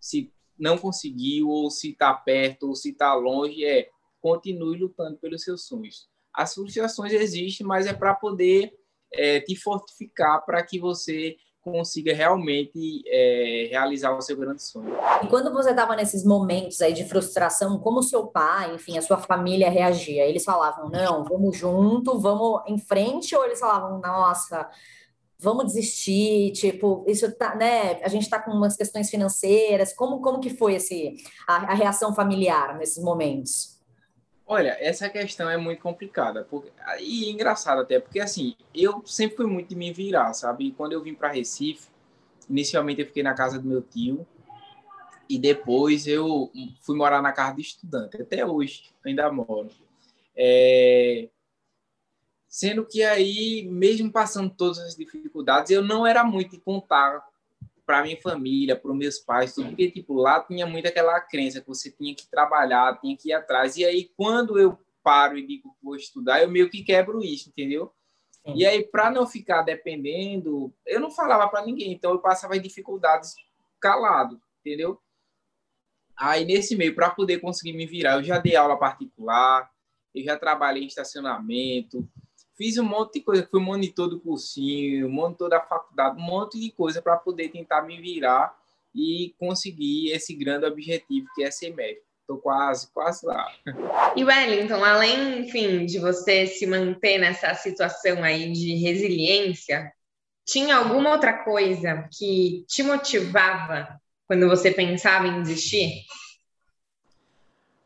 se 0.00 0.30
não 0.58 0.78
conseguiu, 0.78 1.48
ou 1.48 1.70
se 1.70 1.90
está 1.90 2.12
perto, 2.14 2.68
ou 2.68 2.74
se 2.74 2.90
está 2.90 3.14
longe, 3.14 3.64
é 3.64 3.88
continue 4.20 4.78
lutando 4.78 5.18
pelos 5.18 5.42
seus 5.42 5.66
sonhos 5.66 6.08
as 6.34 6.54
frustrações 6.54 7.12
existem, 7.12 7.64
mas 7.64 7.86
é 7.86 7.92
para 7.92 8.12
poder 8.14 8.74
é, 9.12 9.40
te 9.40 9.54
fortificar 9.54 10.44
para 10.44 10.62
que 10.64 10.80
você 10.80 11.36
consiga 11.62 12.12
realmente 12.12 13.02
é, 13.06 13.68
realizar 13.70 14.14
o 14.14 14.20
seu 14.20 14.36
grande 14.36 14.62
sonho. 14.62 14.94
E 15.22 15.28
quando 15.28 15.50
você 15.50 15.70
estava 15.70 15.96
nesses 15.96 16.22
momentos 16.22 16.82
aí 16.82 16.92
de 16.92 17.04
frustração, 17.04 17.78
como 17.78 18.02
seu 18.02 18.26
pai, 18.26 18.74
enfim, 18.74 18.98
a 18.98 19.02
sua 19.02 19.16
família 19.16 19.70
reagia? 19.70 20.26
Eles 20.26 20.44
falavam, 20.44 20.90
não, 20.90 21.24
vamos 21.24 21.56
junto, 21.56 22.18
vamos 22.18 22.62
em 22.66 22.76
frente, 22.76 23.34
ou 23.34 23.44
eles 23.46 23.60
falavam, 23.60 23.98
nossa, 23.98 24.68
vamos 25.44 25.66
desistir, 25.66 26.52
tipo, 26.52 27.04
isso 27.06 27.30
tá, 27.36 27.54
né, 27.54 28.02
a 28.02 28.08
gente 28.08 28.22
está 28.22 28.40
com 28.40 28.50
umas 28.50 28.76
questões 28.76 29.10
financeiras, 29.10 29.92
como, 29.92 30.20
como 30.20 30.40
que 30.40 30.48
foi 30.48 30.74
esse, 30.76 31.14
a, 31.46 31.72
a 31.72 31.74
reação 31.74 32.14
familiar 32.14 32.78
nesses 32.78 33.02
momentos? 33.04 33.78
Olha, 34.46 34.76
essa 34.80 35.08
questão 35.08 35.48
é 35.48 35.56
muito 35.56 35.82
complicada 35.82 36.46
porque, 36.50 36.70
e 37.00 37.30
engraçada 37.30 37.82
até, 37.82 38.00
porque 38.00 38.20
assim, 38.20 38.56
eu 38.74 39.02
sempre 39.04 39.36
fui 39.36 39.46
muito 39.46 39.68
de 39.68 39.76
me 39.76 39.92
virar, 39.92 40.32
sabe? 40.32 40.68
E 40.68 40.72
quando 40.72 40.92
eu 40.92 41.02
vim 41.02 41.14
para 41.14 41.30
Recife, 41.30 41.88
inicialmente 42.48 43.00
eu 43.00 43.06
fiquei 43.06 43.22
na 43.22 43.34
casa 43.34 43.58
do 43.58 43.68
meu 43.68 43.82
tio 43.82 44.26
e 45.28 45.38
depois 45.38 46.06
eu 46.06 46.50
fui 46.80 46.96
morar 46.96 47.22
na 47.22 47.32
casa 47.32 47.54
do 47.54 47.60
estudante, 47.60 48.20
até 48.20 48.44
hoje 48.44 48.84
ainda 49.04 49.30
moro. 49.30 49.70
É... 50.36 51.28
Sendo 52.54 52.86
que 52.86 53.02
aí, 53.02 53.66
mesmo 53.68 54.12
passando 54.12 54.48
todas 54.48 54.78
as 54.78 54.94
dificuldades, 54.94 55.72
eu 55.72 55.82
não 55.82 56.06
era 56.06 56.22
muito 56.22 56.52
de 56.52 56.60
contar 56.60 57.20
para 57.84 58.04
minha 58.04 58.16
família, 58.22 58.76
para 58.76 58.92
os 58.92 58.96
meus 58.96 59.18
pais, 59.18 59.52
tudo, 59.52 59.70
porque 59.70 59.90
tipo, 59.90 60.14
lá 60.14 60.40
tinha 60.40 60.64
muito 60.64 60.86
aquela 60.86 61.20
crença 61.20 61.60
que 61.60 61.66
você 61.66 61.90
tinha 61.90 62.14
que 62.14 62.28
trabalhar, 62.28 63.00
tinha 63.00 63.16
que 63.16 63.30
ir 63.30 63.32
atrás. 63.32 63.76
E 63.76 63.84
aí, 63.84 64.08
quando 64.16 64.56
eu 64.56 64.78
paro 65.02 65.36
e 65.36 65.44
digo 65.44 65.68
que 65.70 65.84
vou 65.84 65.96
estudar, 65.96 66.44
eu 66.44 66.48
meio 66.48 66.70
que 66.70 66.84
quebro 66.84 67.24
isso, 67.24 67.48
entendeu? 67.48 67.92
Sim. 68.30 68.54
E 68.54 68.64
aí, 68.64 68.84
para 68.84 69.10
não 69.10 69.26
ficar 69.26 69.62
dependendo, 69.62 70.72
eu 70.86 71.00
não 71.00 71.10
falava 71.10 71.48
para 71.48 71.66
ninguém, 71.66 71.92
então 71.92 72.12
eu 72.12 72.20
passava 72.20 72.56
dificuldades 72.56 73.34
calado, 73.80 74.40
entendeu? 74.60 75.00
Aí, 76.16 76.44
nesse 76.44 76.76
meio, 76.76 76.94
para 76.94 77.10
poder 77.10 77.40
conseguir 77.40 77.72
me 77.72 77.84
virar, 77.84 78.18
eu 78.18 78.22
já 78.22 78.38
dei 78.38 78.54
aula 78.54 78.78
particular, 78.78 79.68
eu 80.14 80.22
já 80.22 80.38
trabalhei 80.38 80.84
em 80.84 80.86
estacionamento, 80.86 82.08
Fiz 82.56 82.78
um 82.78 82.84
monte 82.84 83.14
de 83.14 83.20
coisa, 83.20 83.46
fui 83.50 83.60
monitor 83.60 84.08
do 84.08 84.20
cursinho, 84.20 85.10
monitor 85.10 85.50
da 85.50 85.60
faculdade, 85.60 86.16
um 86.20 86.24
monte 86.24 86.58
de 86.58 86.70
coisa 86.70 87.02
para 87.02 87.16
poder 87.16 87.48
tentar 87.48 87.82
me 87.82 88.00
virar 88.00 88.56
e 88.94 89.34
conseguir 89.38 90.12
esse 90.12 90.34
grande 90.34 90.64
objetivo 90.64 91.26
que 91.34 91.42
é 91.42 91.50
ser 91.50 91.74
médico. 91.74 92.06
Estou 92.20 92.38
quase, 92.38 92.90
quase 92.92 93.26
lá. 93.26 93.46
E 94.16 94.24
Wellington, 94.24 94.82
além, 94.82 95.40
enfim, 95.40 95.84
de 95.84 95.98
você 95.98 96.46
se 96.46 96.66
manter 96.66 97.18
nessa 97.18 97.52
situação 97.54 98.22
aí 98.22 98.50
de 98.52 98.76
resiliência, 98.76 99.92
tinha 100.46 100.76
alguma 100.76 101.10
outra 101.10 101.44
coisa 101.44 102.08
que 102.16 102.64
te 102.68 102.82
motivava 102.82 104.00
quando 104.26 104.48
você 104.48 104.70
pensava 104.70 105.26
em 105.26 105.42
desistir? 105.42 106.04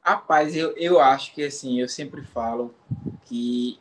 Rapaz, 0.03 0.55
eu, 0.55 0.77
eu 0.77 1.01
acho 1.01 1.35
que 1.35 1.45
assim, 1.45 1.81
eu 1.81 1.89
sempre 1.89 2.23
falo 2.23 2.75
que 3.27 3.79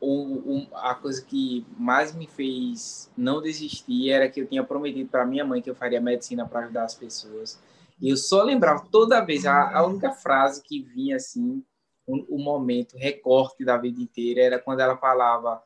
o, 0.00 0.58
o, 0.58 0.76
a 0.76 0.94
coisa 0.94 1.22
que 1.22 1.66
mais 1.76 2.14
me 2.14 2.26
fez 2.26 3.10
não 3.16 3.42
desistir 3.42 4.10
era 4.10 4.28
que 4.28 4.40
eu 4.40 4.46
tinha 4.46 4.62
prometido 4.62 5.08
para 5.08 5.26
minha 5.26 5.44
mãe 5.44 5.60
que 5.60 5.68
eu 5.70 5.74
faria 5.74 6.00
medicina 6.00 6.46
para 6.46 6.60
ajudar 6.60 6.84
as 6.84 6.94
pessoas. 6.94 7.60
E 8.00 8.08
eu 8.10 8.16
só 8.16 8.42
lembrava 8.42 8.86
toda 8.90 9.24
vez, 9.24 9.44
a, 9.44 9.76
a 9.76 9.84
única 9.84 10.12
frase 10.12 10.62
que 10.62 10.80
vinha 10.80 11.16
assim, 11.16 11.62
o, 12.06 12.36
o, 12.36 12.38
momento, 12.38 12.96
recorte 12.96 13.64
da 13.64 13.76
vida 13.76 14.00
inteira, 14.00 14.40
era 14.40 14.58
quando 14.58 14.80
ela 14.80 14.96
falava, 14.96 15.62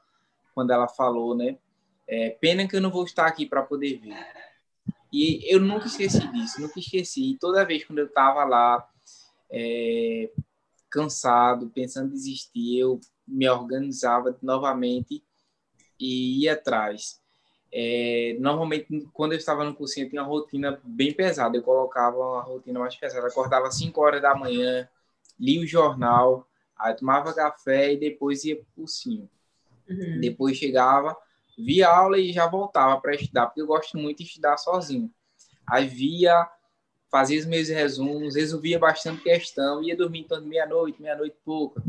quando 0.54 0.70
ela 0.70 0.88
falou, 0.88 1.36
né? 1.36 1.58
É, 2.08 2.30
pena 2.30 2.66
que 2.66 2.74
eu 2.74 2.80
não 2.80 2.90
vou 2.90 3.04
estar 3.04 3.26
aqui 3.26 3.46
para 3.46 3.62
poder 3.62 3.98
ver. 3.98 4.16
E 5.12 5.42
eu 5.52 5.60
nunca 5.60 5.86
esqueci 5.86 6.26
disso, 6.32 6.60
nunca 6.60 6.80
esqueci. 6.80 7.32
E 7.32 7.38
toda 7.38 7.64
vez 7.66 7.84
quando 7.84 7.98
eu 7.98 8.06
estava 8.06 8.44
lá, 8.44 8.88
é, 9.50 10.30
cansado, 10.92 11.70
pensando 11.70 12.10
em 12.10 12.12
desistir, 12.12 12.78
eu 12.78 13.00
me 13.26 13.48
organizava 13.48 14.36
novamente 14.42 15.24
e 15.98 16.42
ia 16.42 16.52
atrás. 16.52 17.20
É, 17.72 18.36
normalmente, 18.38 19.08
quando 19.14 19.32
eu 19.32 19.38
estava 19.38 19.64
no 19.64 19.74
cursinho, 19.74 20.04
eu 20.04 20.10
tinha 20.10 20.22
uma 20.22 20.28
rotina 20.28 20.78
bem 20.84 21.14
pesada. 21.14 21.56
Eu 21.56 21.62
colocava 21.62 22.18
uma 22.18 22.42
rotina 22.42 22.78
mais 22.78 22.94
pesada. 22.94 23.24
Eu 23.24 23.30
acordava 23.30 23.68
às 23.68 23.78
5 23.78 23.98
horas 24.00 24.20
da 24.20 24.34
manhã, 24.34 24.86
lia 25.40 25.62
o 25.62 25.66
jornal, 25.66 26.46
aí 26.76 26.94
tomava 26.94 27.32
café 27.32 27.94
e 27.94 27.96
depois 27.96 28.44
ia 28.44 28.56
para 28.56 28.64
o 28.64 28.80
cursinho. 28.82 29.28
Uhum. 29.88 30.20
Depois 30.20 30.58
chegava, 30.58 31.16
via 31.56 31.88
aula 31.88 32.18
e 32.18 32.32
já 32.32 32.46
voltava 32.46 33.00
para 33.00 33.14
estudar, 33.14 33.46
porque 33.46 33.62
eu 33.62 33.66
gosto 33.66 33.96
muito 33.96 34.18
de 34.18 34.24
estudar 34.24 34.58
sozinho. 34.58 35.10
Aí 35.66 35.86
via, 35.86 36.46
fazia 37.12 37.38
os 37.38 37.44
meus 37.44 37.68
resumos, 37.68 38.36
resolvia 38.36 38.78
bastante 38.78 39.22
questão, 39.22 39.84
ia 39.84 39.94
dormir 39.94 40.26
em 40.30 40.48
meia-noite, 40.48 41.02
meia-noite 41.02 41.36
pouca. 41.44 41.84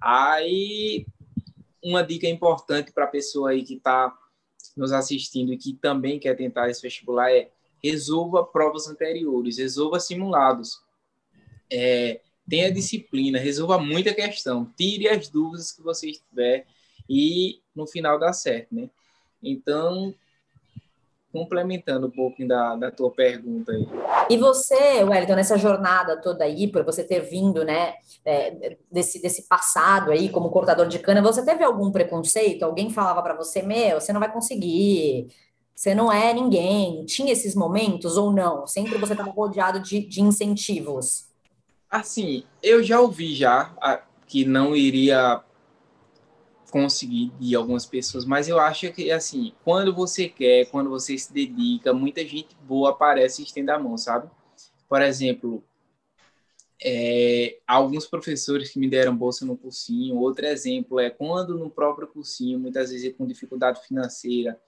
Aí, 0.00 1.06
uma 1.80 2.02
dica 2.02 2.26
importante 2.26 2.90
para 2.90 3.04
a 3.04 3.08
pessoa 3.08 3.50
aí 3.50 3.62
que 3.62 3.74
está 3.74 4.12
nos 4.76 4.90
assistindo 4.90 5.52
e 5.52 5.56
que 5.56 5.74
também 5.74 6.18
quer 6.18 6.34
tentar 6.34 6.68
esse 6.68 6.82
vestibular 6.82 7.30
é 7.30 7.52
resolva 7.82 8.44
provas 8.44 8.88
anteriores, 8.88 9.58
resolva 9.58 10.00
simulados. 10.00 10.80
É, 11.70 12.20
tenha 12.48 12.72
disciplina, 12.72 13.38
resolva 13.38 13.78
muita 13.78 14.12
questão, 14.12 14.68
tire 14.76 15.08
as 15.08 15.28
dúvidas 15.28 15.70
que 15.70 15.82
você 15.82 16.10
tiver 16.10 16.66
e 17.08 17.60
no 17.74 17.86
final 17.86 18.18
dá 18.18 18.32
certo, 18.32 18.74
né? 18.74 18.90
Então, 19.40 20.12
complementando 21.32 22.06
um 22.06 22.10
pouco 22.10 22.46
da, 22.46 22.76
da 22.76 22.90
tua 22.90 23.10
pergunta 23.10 23.72
aí. 23.72 23.88
E 24.28 24.36
você, 24.36 25.02
Wellington, 25.02 25.34
nessa 25.34 25.56
jornada 25.56 26.20
toda 26.20 26.44
aí, 26.44 26.68
por 26.68 26.84
você 26.84 27.02
ter 27.02 27.20
vindo, 27.20 27.64
né, 27.64 27.94
é, 28.24 28.76
desse, 28.90 29.20
desse 29.20 29.48
passado 29.48 30.10
aí 30.10 30.28
como 30.28 30.50
cortador 30.50 30.86
de 30.86 30.98
cana, 30.98 31.22
você 31.22 31.44
teve 31.44 31.64
algum 31.64 31.90
preconceito? 31.90 32.62
Alguém 32.62 32.90
falava 32.90 33.22
para 33.22 33.34
você, 33.34 33.62
meu, 33.62 34.00
você 34.00 34.12
não 34.12 34.20
vai 34.20 34.30
conseguir, 34.30 35.28
você 35.74 35.94
não 35.94 36.12
é 36.12 36.34
ninguém. 36.34 37.04
Tinha 37.06 37.32
esses 37.32 37.54
momentos 37.54 38.16
ou 38.16 38.30
não? 38.30 38.66
Sempre 38.66 38.98
você 38.98 39.14
estava 39.14 39.30
rodeado 39.30 39.80
de, 39.80 40.00
de 40.06 40.20
incentivos? 40.20 41.26
Assim, 41.90 42.44
eu 42.62 42.82
já 42.82 43.00
ouvi 43.00 43.34
já 43.34 43.74
que 44.26 44.44
não 44.44 44.74
iria 44.76 45.42
conseguir 46.72 47.30
de 47.38 47.54
algumas 47.54 47.84
pessoas, 47.84 48.24
mas 48.24 48.48
eu 48.48 48.58
acho 48.58 48.90
que 48.94 49.12
assim, 49.12 49.52
quando 49.62 49.94
você 49.94 50.26
quer, 50.26 50.64
quando 50.70 50.88
você 50.88 51.18
se 51.18 51.30
dedica, 51.30 51.92
muita 51.92 52.22
gente 52.22 52.56
boa 52.62 52.90
aparece 52.90 53.42
e 53.42 53.44
estende 53.44 53.70
a 53.70 53.78
mão, 53.78 53.98
sabe? 53.98 54.30
Por 54.88 55.02
exemplo, 55.02 55.62
é, 56.82 57.58
alguns 57.66 58.06
professores 58.06 58.70
que 58.70 58.78
me 58.78 58.88
deram 58.88 59.14
bolsa 59.14 59.44
no 59.44 59.54
cursinho, 59.54 60.16
outro 60.16 60.46
exemplo 60.46 60.98
é 60.98 61.10
quando 61.10 61.58
no 61.58 61.68
próprio 61.68 62.08
cursinho, 62.08 62.58
muitas 62.58 62.90
vezes 62.90 63.14
com 63.18 63.26
dificuldade 63.26 63.86
financeira, 63.86 64.58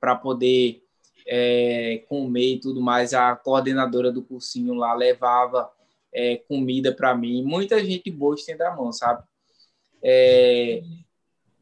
para 0.00 0.16
poder 0.16 0.82
é, 1.24 2.02
comer 2.08 2.54
e 2.54 2.60
tudo 2.60 2.80
mais, 2.80 3.14
a 3.14 3.36
coordenadora 3.36 4.10
do 4.10 4.20
cursinho 4.20 4.74
lá 4.74 4.94
levava 4.94 5.70
é, 6.12 6.38
comida 6.48 6.92
para 6.92 7.14
mim, 7.14 7.44
muita 7.44 7.82
gente 7.84 8.10
boa 8.10 8.34
estende 8.34 8.64
a 8.64 8.74
mão, 8.74 8.92
sabe? 8.92 9.22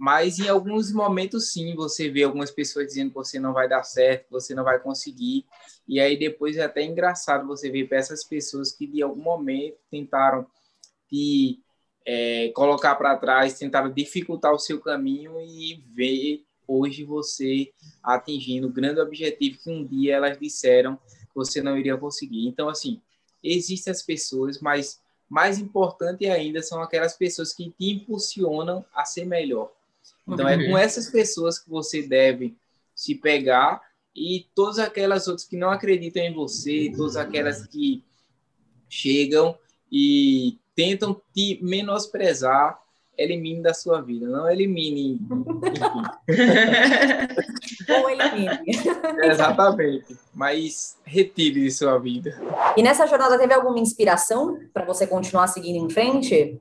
Mas 0.01 0.39
em 0.39 0.49
alguns 0.49 0.91
momentos 0.91 1.53
sim, 1.53 1.75
você 1.75 2.09
vê 2.09 2.23
algumas 2.23 2.51
pessoas 2.51 2.87
dizendo 2.87 3.11
que 3.11 3.17
você 3.17 3.39
não 3.39 3.53
vai 3.53 3.69
dar 3.69 3.83
certo, 3.83 4.25
que 4.25 4.33
você 4.33 4.55
não 4.55 4.65
vai 4.65 4.81
conseguir, 4.81 5.45
e 5.87 6.01
aí 6.01 6.19
depois 6.19 6.57
é 6.57 6.63
até 6.63 6.83
engraçado 6.83 7.47
você 7.47 7.71
ver 7.71 7.87
para 7.87 7.99
essas 7.99 8.25
pessoas 8.25 8.73
que 8.73 8.87
de 8.87 9.03
algum 9.03 9.21
momento 9.21 9.77
tentaram 9.91 10.47
te 11.07 11.61
é, 12.07 12.49
colocar 12.55 12.95
para 12.95 13.15
trás, 13.19 13.59
tentaram 13.59 13.93
dificultar 13.93 14.55
o 14.55 14.59
seu 14.59 14.81
caminho 14.81 15.39
e 15.39 15.85
ver 15.95 16.45
hoje 16.67 17.05
você 17.05 17.71
atingindo 18.03 18.69
o 18.69 18.73
grande 18.73 19.01
objetivo 19.01 19.59
que 19.63 19.71
um 19.71 19.87
dia 19.87 20.17
elas 20.17 20.39
disseram 20.39 20.97
que 20.97 21.35
você 21.35 21.61
não 21.61 21.77
iria 21.77 21.99
conseguir. 21.99 22.49
Então, 22.49 22.71
assim, 22.71 23.03
existem 23.45 23.91
as 23.91 24.03
pessoas, 24.03 24.61
mas 24.61 24.99
mais 25.29 25.59
importante 25.59 26.25
ainda 26.25 26.63
são 26.63 26.81
aquelas 26.81 27.19
pessoas 27.19 27.53
que 27.53 27.69
te 27.79 27.91
impulsionam 27.91 28.83
a 28.95 29.05
ser 29.05 29.27
melhor 29.27 29.71
então, 30.27 30.49
é 30.49 30.57
com 30.57 30.73
uhum. 30.73 30.79
essas 30.79 31.11
pessoas 31.11 31.59
que 31.59 31.69
você 31.69 32.03
deve 32.03 32.57
se 32.95 33.15
pegar 33.15 33.83
e 34.15 34.47
todas 34.55 34.79
aquelas 34.79 35.27
outras 35.27 35.47
que 35.47 35.57
não 35.57 35.71
acreditam 35.71 36.23
em 36.23 36.33
você, 36.33 36.93
todas 36.97 37.17
aquelas 37.17 37.67
que 37.67 38.05
chegam 38.89 39.57
e 39.91 40.59
tentam 40.75 41.21
te 41.35 41.59
menosprezar, 41.63 42.81
elimine 43.17 43.63
da 43.63 43.75
sua 43.75 44.01
vida. 44.01 44.27
Não 44.27 44.51
elimine. 44.51 45.21
Ou 47.89 48.11
elimine. 48.11 48.59
Exatamente. 49.25 50.17
Mas 50.35 50.97
retire 51.05 51.63
de 51.63 51.71
sua 51.71 51.99
vida. 51.99 52.41
E 52.77 52.83
nessa 52.83 53.07
jornada 53.07 53.39
teve 53.39 53.53
alguma 53.53 53.79
inspiração 53.79 54.59
para 54.73 54.85
você 54.85 55.07
continuar 55.07 55.49
seguindo 55.49 55.85
em 55.85 55.91
frente? 55.91 56.61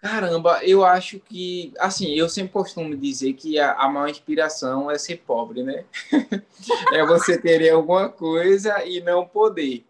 Caramba, 0.00 0.64
eu 0.64 0.82
acho 0.82 1.20
que, 1.20 1.74
assim, 1.78 2.14
eu 2.14 2.26
sempre 2.26 2.52
costumo 2.52 2.96
dizer 2.96 3.34
que 3.34 3.58
a, 3.58 3.74
a 3.74 3.88
maior 3.88 4.08
inspiração 4.08 4.90
é 4.90 4.96
ser 4.96 5.18
pobre, 5.18 5.62
né? 5.62 5.84
é 6.94 7.04
você 7.04 7.38
ter 7.38 7.68
alguma 7.68 8.08
coisa 8.08 8.82
e 8.86 9.02
não 9.02 9.26
poder. 9.26 9.84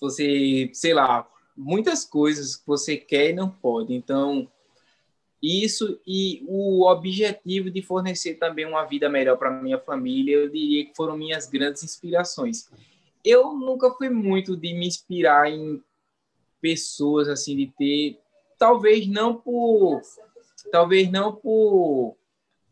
Você, 0.00 0.68
sei 0.72 0.92
lá, 0.92 1.28
muitas 1.56 2.04
coisas 2.04 2.56
que 2.56 2.66
você 2.66 2.96
quer 2.96 3.30
e 3.30 3.32
não 3.32 3.48
pode. 3.48 3.94
Então, 3.94 4.48
isso 5.40 6.00
e 6.04 6.44
o 6.48 6.84
objetivo 6.88 7.70
de 7.70 7.80
fornecer 7.80 8.34
também 8.34 8.66
uma 8.66 8.84
vida 8.84 9.08
melhor 9.08 9.36
para 9.36 9.50
minha 9.50 9.78
família, 9.78 10.34
eu 10.34 10.48
diria 10.48 10.86
que 10.86 10.96
foram 10.96 11.16
minhas 11.16 11.48
grandes 11.48 11.84
inspirações. 11.84 12.68
Eu 13.24 13.52
nunca 13.52 13.88
fui 13.92 14.08
muito 14.08 14.56
de 14.56 14.74
me 14.74 14.88
inspirar 14.88 15.48
em 15.48 15.80
pessoas 16.60 17.28
assim 17.28 17.56
de 17.56 17.72
ter 17.78 18.21
talvez 18.62 19.08
não 19.08 19.34
por 19.34 20.00
talvez 20.70 21.10
não 21.10 21.34
por 21.34 22.16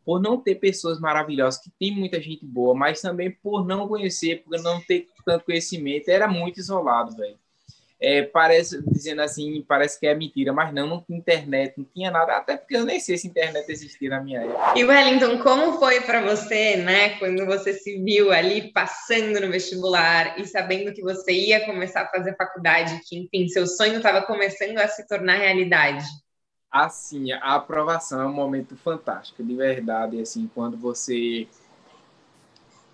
por 0.05 0.20
não 0.20 0.40
ter 0.40 0.55
pessoas 0.55 1.00
maravilhosas, 1.00 1.61
que 1.61 1.70
tem 1.79 1.94
muita 1.94 2.20
gente 2.20 2.46
boa, 2.46 2.74
mas 2.74 3.00
também 3.00 3.31
por 3.31 3.66
não 3.66 3.88
conhecer, 3.88 4.44
por 4.44 4.57
não 4.62 4.81
ter 4.81 5.09
tanto 5.24 5.44
conhecimento, 5.44 6.09
era 6.09 6.29
muito 6.29 6.59
isolado, 6.59 7.16
velho. 7.16 7.38
É, 8.03 8.23
parece, 8.23 8.83
dizendo 8.91 9.21
assim, 9.21 9.63
parece 9.69 10.01
que 10.01 10.07
é 10.07 10.15
mentira, 10.15 10.55
mas 10.55 10.73
não, 10.73 10.87
não 10.87 11.03
tinha 11.03 11.19
internet, 11.19 11.75
não 11.77 11.85
tinha 11.85 12.11
nada, 12.11 12.39
até 12.39 12.57
porque 12.57 12.75
eu 12.75 12.87
nem 12.87 12.99
sei 12.99 13.19
se 13.19 13.27
internet 13.27 13.71
existia 13.71 14.09
na 14.09 14.23
minha 14.23 14.41
época. 14.41 14.79
E 14.79 14.83
Wellington, 14.83 15.39
como 15.43 15.79
foi 15.79 16.01
para 16.01 16.23
você, 16.23 16.77
né, 16.77 17.19
quando 17.19 17.45
você 17.45 17.75
se 17.75 18.03
viu 18.03 18.33
ali 18.33 18.73
passando 18.73 19.39
no 19.39 19.51
vestibular 19.51 20.41
e 20.41 20.47
sabendo 20.47 20.95
que 20.95 21.03
você 21.03 21.31
ia 21.31 21.67
começar 21.67 22.03
a 22.03 22.09
fazer 22.09 22.35
faculdade, 22.37 22.99
que 23.07 23.19
enfim, 23.19 23.47
seu 23.49 23.67
sonho 23.67 23.99
estava 23.99 24.23
começando 24.23 24.79
a 24.79 24.89
se 24.89 25.07
tornar 25.07 25.37
realidade? 25.37 26.07
Assim, 26.71 27.33
a 27.33 27.57
aprovação 27.57 28.23
é 28.23 28.27
um 28.27 28.33
momento 28.33 28.77
fantástico, 28.77 29.45
de 29.45 29.55
verdade, 29.55 30.19
assim, 30.23 30.51
quando 30.55 30.79
você 30.79 31.47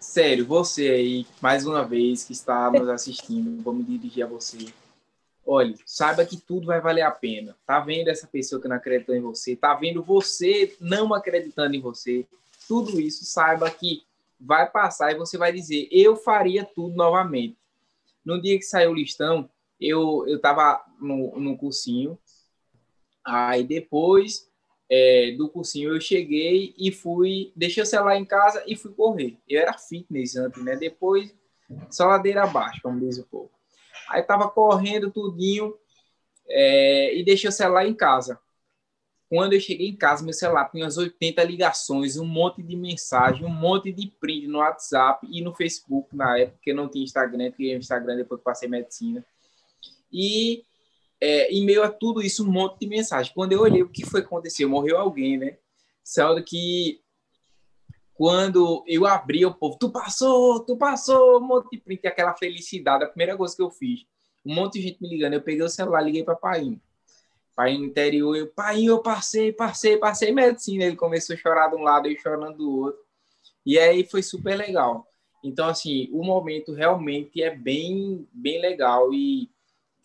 Sério, 0.00 0.46
você 0.46 0.88
aí, 0.88 1.26
mais 1.40 1.66
uma 1.66 1.84
vez, 1.84 2.24
que 2.24 2.32
está 2.32 2.70
nos 2.70 2.88
assistindo, 2.88 3.62
vou 3.62 3.74
me 3.74 3.82
dirigir 3.82 4.24
a 4.24 4.26
você 4.26 4.58
olhe, 5.46 5.76
saiba 5.86 6.26
que 6.26 6.36
tudo 6.36 6.66
vai 6.66 6.80
valer 6.80 7.02
a 7.02 7.10
pena. 7.10 7.56
Tá 7.64 7.78
vendo 7.78 8.08
essa 8.08 8.26
pessoa 8.26 8.60
que 8.60 8.68
não 8.68 8.76
acreditou 8.76 9.14
em 9.14 9.20
você? 9.20 9.54
Tá 9.54 9.72
vendo 9.74 10.02
você 10.02 10.76
não 10.80 11.14
acreditando 11.14 11.76
em 11.76 11.80
você? 11.80 12.26
Tudo 12.66 13.00
isso, 13.00 13.24
saiba 13.24 13.70
que 13.70 14.02
vai 14.38 14.68
passar 14.68 15.12
e 15.12 15.18
você 15.18 15.38
vai 15.38 15.52
dizer, 15.52 15.88
eu 15.90 16.16
faria 16.16 16.64
tudo 16.64 16.96
novamente. 16.96 17.56
No 18.24 18.42
dia 18.42 18.58
que 18.58 18.64
saiu 18.64 18.90
o 18.90 18.94
listão, 18.94 19.48
eu 19.80 20.24
eu 20.26 20.36
estava 20.36 20.84
no, 21.00 21.38
no 21.38 21.56
cursinho, 21.56 22.18
aí 23.24 23.62
depois 23.62 24.50
é, 24.90 25.34
do 25.38 25.48
cursinho 25.48 25.94
eu 25.94 26.00
cheguei 26.00 26.74
e 26.76 26.90
fui, 26.90 27.52
deixei 27.54 27.82
o 27.82 27.86
celular 27.86 28.16
em 28.16 28.24
casa 28.24 28.62
e 28.66 28.76
fui 28.76 28.92
correr. 28.92 29.36
Eu 29.48 29.60
era 29.60 29.78
fitness 29.78 30.36
antes, 30.36 30.62
né? 30.62 30.76
Depois, 30.76 31.34
só 31.90 32.06
ladeira 32.06 32.44
abaixo, 32.44 32.80
como 32.82 33.00
diz 33.00 33.18
o 33.18 33.24
povo. 33.24 33.50
Aí 34.08 34.22
tava 34.22 34.48
correndo 34.48 35.10
tudinho 35.10 35.74
é, 36.48 37.16
e 37.16 37.24
deixei 37.24 37.48
o 37.48 37.52
celular 37.52 37.86
em 37.86 37.94
casa. 37.94 38.38
Quando 39.28 39.54
eu 39.54 39.60
cheguei 39.60 39.88
em 39.88 39.96
casa, 39.96 40.22
meu 40.22 40.32
celular 40.32 40.70
tinha 40.70 40.84
umas 40.84 40.96
80 40.96 41.42
ligações, 41.42 42.16
um 42.16 42.24
monte 42.24 42.62
de 42.62 42.76
mensagem, 42.76 43.44
um 43.44 43.50
monte 43.50 43.92
de 43.92 44.06
print 44.06 44.46
no 44.46 44.58
WhatsApp 44.58 45.26
e 45.28 45.42
no 45.42 45.52
Facebook 45.52 46.14
na 46.14 46.38
época, 46.38 46.56
porque 46.58 46.72
não 46.72 46.88
tinha 46.88 47.04
Instagram, 47.04 47.50
criei 47.50 47.74
o 47.74 47.78
Instagram 47.78 48.16
depois 48.16 48.38
que 48.38 48.44
passei 48.44 48.68
medicina. 48.68 49.24
E 50.12 50.64
é, 51.20 51.50
em 51.50 51.64
meio 51.64 51.82
a 51.82 51.88
tudo 51.88 52.22
isso, 52.22 52.44
um 52.44 52.50
monte 52.50 52.78
de 52.80 52.86
mensagem. 52.86 53.32
Quando 53.34 53.52
eu 53.52 53.62
olhei 53.62 53.82
o 53.82 53.88
que 53.88 54.06
foi 54.06 54.20
que 54.20 54.28
aconteceu, 54.28 54.68
morreu 54.68 54.96
alguém, 54.96 55.36
né? 55.36 55.58
Saiu 56.04 56.42
que 56.44 57.00
quando 58.16 58.82
eu 58.86 59.04
abri, 59.04 59.44
o 59.44 59.52
povo, 59.52 59.76
tu 59.78 59.90
passou, 59.90 60.60
tu 60.60 60.74
passou, 60.76 61.38
um 61.38 61.46
monte 61.46 61.70
de 61.72 61.78
print, 61.78 62.06
aquela 62.06 62.34
felicidade, 62.34 63.04
a 63.04 63.08
primeira 63.08 63.36
coisa 63.36 63.54
que 63.54 63.62
eu 63.62 63.70
fiz. 63.70 64.06
Um 64.44 64.54
monte 64.54 64.74
de 64.74 64.88
gente 64.88 65.02
me 65.02 65.08
ligando, 65.08 65.34
eu 65.34 65.42
peguei 65.42 65.62
o 65.62 65.68
celular, 65.68 66.00
liguei 66.00 66.24
para 66.24 66.34
pai. 66.34 66.80
Pai 67.54 67.76
no 67.76 67.84
interior, 67.84 68.34
eu, 68.34 68.46
pai, 68.46 68.84
eu 68.84 69.00
passei, 69.02 69.52
passei, 69.52 69.98
passei 69.98 70.32
medicina. 70.32 70.84
Ele 70.84 70.96
começou 70.96 71.34
a 71.34 71.38
chorar 71.38 71.68
de 71.68 71.76
um 71.76 71.82
lado, 71.82 72.08
eu 72.08 72.18
chorando 72.18 72.56
do 72.56 72.80
outro. 72.80 73.00
E 73.66 73.78
aí 73.78 74.04
foi 74.04 74.22
super 74.22 74.56
legal. 74.56 75.06
Então, 75.44 75.68
assim, 75.68 76.08
o 76.12 76.24
momento 76.24 76.72
realmente 76.72 77.42
é 77.42 77.54
bem, 77.54 78.26
bem 78.32 78.60
legal 78.60 79.12
e, 79.12 79.50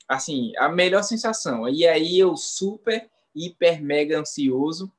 assim, 0.08 0.52
a 0.58 0.68
melhor 0.68 1.04
sensação. 1.04 1.68
E 1.70 1.88
aí 1.88 2.20
eu 2.20 2.36
super, 2.36 3.10
hiper, 3.34 3.82
mega 3.82 4.20
ansioso. 4.20 4.92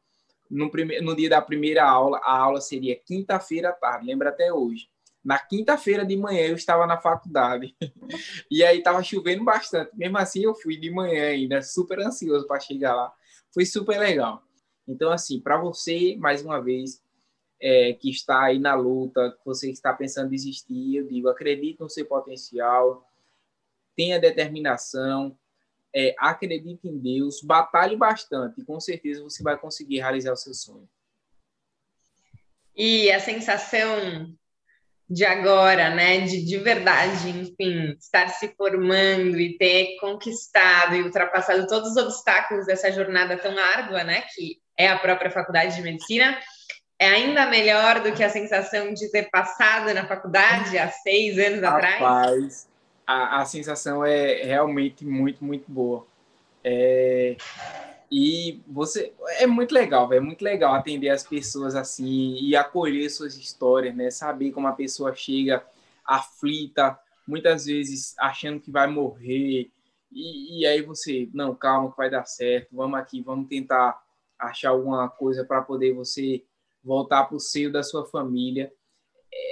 No, 0.53 0.71
no 1.03 1.17
dia 1.17 1.31
da 1.31 1.41
primeira 1.41 1.85
aula, 1.85 2.19
a 2.19 2.37
aula 2.37 2.61
seria 2.61 2.95
quinta-feira 2.95 3.71
à 3.71 3.73
tarde, 3.73 4.07
lembra 4.07 4.29
até 4.29 4.53
hoje. 4.53 4.89
Na 5.25 5.39
quinta-feira 5.39 6.05
de 6.05 6.17
manhã 6.17 6.47
eu 6.49 6.57
estava 6.57 6.87
na 6.87 6.99
faculdade. 6.99 7.75
e 8.51 8.63
aí 8.63 8.79
estava 8.79 9.03
chovendo 9.03 9.45
bastante. 9.45 9.97
Mesmo 9.97 10.19
assim, 10.19 10.43
eu 10.43 10.55
fui 10.55 10.77
de 10.77 10.91
manhã 10.91 11.29
ainda, 11.29 11.63
super 11.63 12.01
ansioso 12.01 12.47
para 12.47 12.61
chegar 12.61 12.95
lá. 12.95 13.13
Foi 13.53 13.65
super 13.65 13.99
legal. 13.99 14.43
Então, 14.87 15.11
assim, 15.11 15.41
para 15.41 15.57
você, 15.57 16.17
mais 16.19 16.45
uma 16.45 16.61
vez, 16.61 17.01
é, 17.61 17.93
que 17.93 18.11
está 18.11 18.43
aí 18.43 18.59
na 18.59 18.75
luta, 18.75 19.39
você 19.45 19.71
está 19.71 19.93
pensando 19.93 20.27
em 20.27 20.31
desistir, 20.31 20.97
eu 20.97 21.07
digo, 21.07 21.29
acredite 21.29 21.81
no 21.81 21.89
seu 21.89 22.05
potencial, 22.05 23.09
tenha 23.95 24.19
determinação, 24.19 25.39
é, 25.95 26.15
acredite 26.19 26.89
em 26.89 26.99
Deus, 26.99 27.43
batalhe 27.43 27.97
bastante 27.97 28.61
e 28.61 28.65
com 28.65 28.81
certeza 28.81 29.23
você 29.23 29.43
vai 29.43 29.59
conseguir 29.59 30.01
realizar 30.01 30.33
o 30.33 30.37
seu 30.37 30.55
sonho. 30.55 30.89
E 32.75 33.13
a 33.13 33.21
sensação 33.21 34.35
de 35.09 35.27
agora, 35.27 35.91
né, 35.91 36.21
de, 36.21 36.43
de 36.43 36.57
verdade, 36.57 37.29
enfim, 37.29 37.95
estar 37.99 38.29
se 38.29 38.49
formando 38.57 39.39
e 39.39 39.59
ter 39.59 39.97
conquistado 40.01 40.95
e 40.95 41.03
ultrapassado 41.03 41.67
todos 41.67 41.91
os 41.91 41.97
obstáculos 41.99 42.65
dessa 42.65 42.91
jornada 42.91 43.37
tão 43.37 43.59
árdua, 43.59 44.05
né, 44.05 44.23
que 44.35 44.59
é 44.77 44.89
a 44.89 44.99
própria 44.99 45.31
faculdade 45.31 45.77
de 45.77 45.83
medicina, 45.83 46.39
é 46.99 47.09
ainda 47.09 47.47
melhor 47.47 48.01
do 48.01 48.13
que 48.13 48.23
a 48.23 48.31
sensação 48.31 48.95
de 48.95 49.11
ter 49.11 49.29
passado 49.29 49.93
na 49.93 50.07
faculdade 50.07 50.79
há 50.79 50.89
seis 50.89 51.39
anos 51.39 51.61
Rapaz, 51.61 51.95
atrás? 51.95 52.69
A, 53.07 53.41
a 53.41 53.45
sensação 53.45 54.05
é 54.05 54.45
realmente 54.45 55.05
muito, 55.05 55.45
muito 55.45 55.71
boa. 55.71 56.07
É, 56.65 57.37
e 58.11 58.63
você 58.69 59.13
é 59.39 59.47
muito 59.47 59.73
legal, 59.73 60.13
é 60.13 60.21
muito 60.21 60.43
legal 60.43 60.75
atender 60.75 61.09
as 61.09 61.25
pessoas 61.27 61.75
assim 61.75 62.37
e 62.41 62.55
acolher 62.55 63.09
suas 63.11 63.37
histórias, 63.37 63.95
né? 63.97 64.11
Saber 64.11 64.53
como 64.53 64.69
a 64.69 64.73
pessoa 64.73 65.15
chega 65.15 65.65
aflita, 66.05 66.99
muitas 67.27 67.65
vezes 67.65 68.15
achando 68.19 68.61
que 68.61 68.71
vai 68.71 68.87
morrer. 68.87 69.71
E, 70.11 70.61
e 70.61 70.67
aí 70.67 70.83
você, 70.83 71.29
não, 71.33 71.55
calma, 71.55 71.91
que 71.91 71.97
vai 71.97 72.11
dar 72.11 72.27
certo. 72.27 72.69
Vamos 72.77 72.99
aqui, 72.99 73.23
vamos 73.23 73.49
tentar 73.49 73.99
achar 74.39 74.71
alguma 74.71 75.09
coisa 75.09 75.45
para 75.45 75.63
poder 75.63 75.95
você 75.95 76.45
voltar 76.85 77.25
para 77.25 77.37
o 77.37 77.41
seio 77.41 77.73
da 77.73 77.83
sua 77.83 78.05
família. 78.05 78.73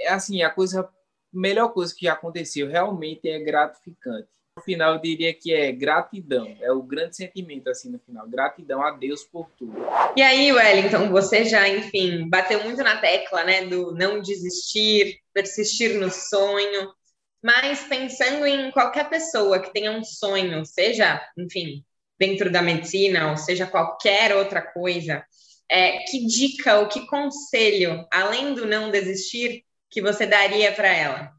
É 0.02 0.12
assim, 0.12 0.42
a 0.42 0.50
coisa 0.50 0.86
melhor 1.32 1.68
coisa 1.72 1.94
que 1.94 2.06
já 2.06 2.12
aconteceu 2.12 2.68
realmente 2.68 3.28
é 3.28 3.38
gratificante. 3.38 4.28
No 4.56 4.62
final 4.62 4.94
eu 4.94 5.00
diria 5.00 5.32
que 5.32 5.54
é 5.54 5.70
gratidão, 5.72 6.56
é 6.60 6.72
o 6.72 6.82
grande 6.82 7.16
sentimento 7.16 7.70
assim 7.70 7.90
no 7.90 7.98
final, 8.00 8.28
gratidão 8.28 8.82
a 8.82 8.90
Deus 8.90 9.22
por 9.24 9.48
tudo. 9.56 9.74
E 10.16 10.22
aí, 10.22 10.52
Wellington, 10.52 11.08
você 11.10 11.44
já, 11.44 11.68
enfim, 11.68 12.28
bateu 12.28 12.62
muito 12.64 12.82
na 12.82 13.00
tecla, 13.00 13.44
né, 13.44 13.64
do 13.64 13.94
não 13.94 14.20
desistir, 14.20 15.20
persistir 15.32 15.98
no 15.98 16.10
sonho, 16.10 16.92
mas 17.42 17.84
pensando 17.84 18.44
em 18.44 18.70
qualquer 18.70 19.08
pessoa 19.08 19.60
que 19.60 19.72
tenha 19.72 19.92
um 19.92 20.04
sonho, 20.04 20.64
seja, 20.66 21.24
enfim, 21.38 21.84
dentro 22.18 22.52
da 22.52 22.60
medicina 22.60 23.30
ou 23.30 23.36
seja 23.36 23.66
qualquer 23.66 24.36
outra 24.36 24.60
coisa, 24.60 25.24
é, 25.70 25.98
que 26.00 26.26
dica 26.26 26.80
ou 26.80 26.88
que 26.88 27.06
conselho, 27.06 28.04
além 28.12 28.52
do 28.52 28.66
não 28.66 28.90
desistir, 28.90 29.64
que 29.90 30.00
você 30.00 30.24
daria 30.26 30.72
para 30.72 30.88
ela? 30.88 31.36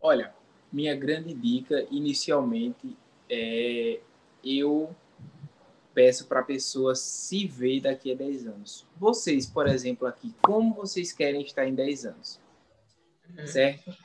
Olha, 0.00 0.34
minha 0.72 0.96
grande 0.96 1.34
dica 1.34 1.86
inicialmente 1.90 2.96
é 3.28 4.00
eu 4.42 4.94
peço 5.94 6.26
para 6.26 6.40
a 6.40 6.44
pessoa 6.44 6.94
se 6.94 7.46
ver 7.46 7.80
daqui 7.80 8.12
a 8.12 8.14
10 8.16 8.46
anos. 8.46 8.86
Vocês, 8.96 9.46
por 9.46 9.68
exemplo, 9.68 10.06
aqui, 10.06 10.34
como 10.42 10.74
vocês 10.74 11.12
querem 11.12 11.42
estar 11.42 11.66
em 11.66 11.74
10 11.74 12.06
anos? 12.06 12.40
Uhum. 13.38 13.46
Certo? 13.46 13.96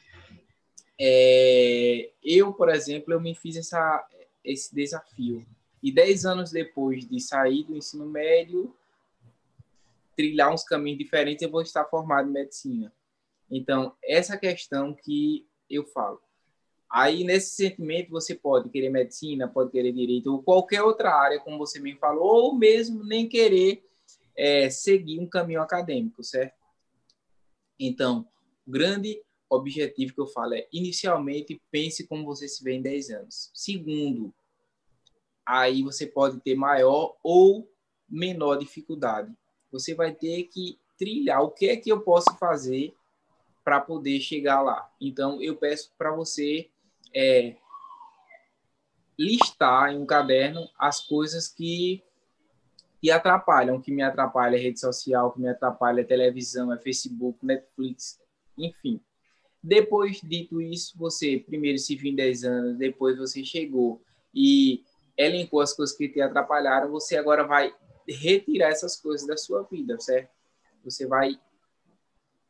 É, 0.99 2.11
eu, 2.23 2.53
por 2.53 2.69
exemplo, 2.69 3.13
eu 3.13 3.19
me 3.19 3.33
fiz 3.33 3.55
essa, 3.55 4.07
esse 4.43 4.73
desafio. 4.73 5.45
E 5.81 5.91
10 5.91 6.25
anos 6.25 6.51
depois 6.51 7.07
de 7.07 7.19
sair 7.19 7.63
do 7.63 7.75
ensino 7.75 8.05
médio, 8.05 8.73
trilhar 10.15 10.53
uns 10.53 10.63
caminhos 10.63 10.99
diferentes, 10.99 11.41
eu 11.41 11.49
vou 11.49 11.61
estar 11.61 11.85
formado 11.85 12.29
em 12.29 12.33
medicina. 12.33 12.93
Então, 13.49 13.95
essa 14.03 14.37
questão 14.37 14.93
que 14.93 15.47
eu 15.69 15.85
falo. 15.85 16.21
Aí, 16.89 17.23
nesse 17.23 17.55
sentimento, 17.55 18.09
você 18.09 18.33
pode 18.33 18.69
querer 18.69 18.89
medicina, 18.89 19.47
pode 19.47 19.71
querer 19.71 19.91
direito, 19.91 20.31
ou 20.31 20.41
qualquer 20.41 20.81
outra 20.81 21.13
área, 21.13 21.39
como 21.39 21.57
você 21.57 21.79
me 21.79 21.95
falou, 21.95 22.45
ou 22.45 22.55
mesmo 22.55 23.03
nem 23.03 23.29
querer 23.29 23.83
é, 24.35 24.69
seguir 24.69 25.19
um 25.19 25.27
caminho 25.27 25.61
acadêmico, 25.61 26.23
certo? 26.23 26.57
Então, 27.79 28.27
o 28.67 28.71
grande 28.71 29.21
objetivo 29.49 30.13
que 30.13 30.21
eu 30.21 30.27
falo 30.27 30.53
é, 30.53 30.67
inicialmente, 30.71 31.61
pense 31.71 32.07
como 32.07 32.25
você 32.25 32.47
se 32.47 32.63
vê 32.63 32.73
em 32.73 32.81
10 32.81 33.09
anos. 33.11 33.51
Segundo, 33.53 34.33
aí 35.45 35.83
você 35.83 36.05
pode 36.07 36.39
ter 36.41 36.55
maior 36.55 37.17
ou 37.23 37.71
menor 38.07 38.57
dificuldade. 38.57 39.31
Você 39.71 39.93
vai 39.93 40.13
ter 40.13 40.43
que 40.43 40.79
trilhar 40.97 41.41
o 41.41 41.51
que 41.51 41.69
é 41.69 41.77
que 41.77 41.91
eu 41.91 42.01
posso 42.01 42.35
fazer 42.37 42.93
para 43.69 43.79
poder 43.79 44.19
chegar 44.19 44.63
lá. 44.63 44.91
Então, 44.99 45.39
eu 45.43 45.55
peço 45.55 45.93
para 45.95 46.11
você 46.11 46.71
é 47.13 47.55
listar 49.15 49.93
em 49.93 49.97
um 49.99 50.07
caderno 50.07 50.67
as 50.75 51.01
coisas 51.01 51.47
que 51.47 52.03
que 52.99 53.11
atrapalham, 53.11 53.79
que 53.79 53.91
me 53.91 54.01
atrapalha 54.01 54.57
a 54.57 54.59
rede 54.59 54.79
social, 54.79 55.31
que 55.31 55.39
me 55.39 55.47
atrapalha 55.47 56.01
a 56.01 56.05
televisão, 56.05 56.73
é 56.73 56.79
Facebook, 56.79 57.45
Netflix, 57.45 58.19
enfim. 58.57 58.99
Depois 59.63 60.19
dito 60.19 60.59
isso, 60.59 60.97
você 60.97 61.37
primeiro 61.37 61.77
se 61.77 61.95
viu 61.95 62.11
em 62.11 62.15
10 62.15 62.43
anos, 62.45 62.77
depois 62.77 63.19
você 63.19 63.45
chegou 63.45 64.01
e 64.33 64.83
elencou 65.15 65.61
as 65.61 65.73
coisas 65.73 65.95
que 65.95 66.09
te 66.09 66.19
atrapalharam, 66.19 66.89
você 66.89 67.15
agora 67.17 67.43
vai 67.45 67.71
retirar 68.07 68.69
essas 68.69 68.95
coisas 68.95 69.27
da 69.27 69.37
sua 69.37 69.61
vida, 69.61 69.99
certo? 69.99 70.31
Você 70.83 71.05
vai 71.05 71.39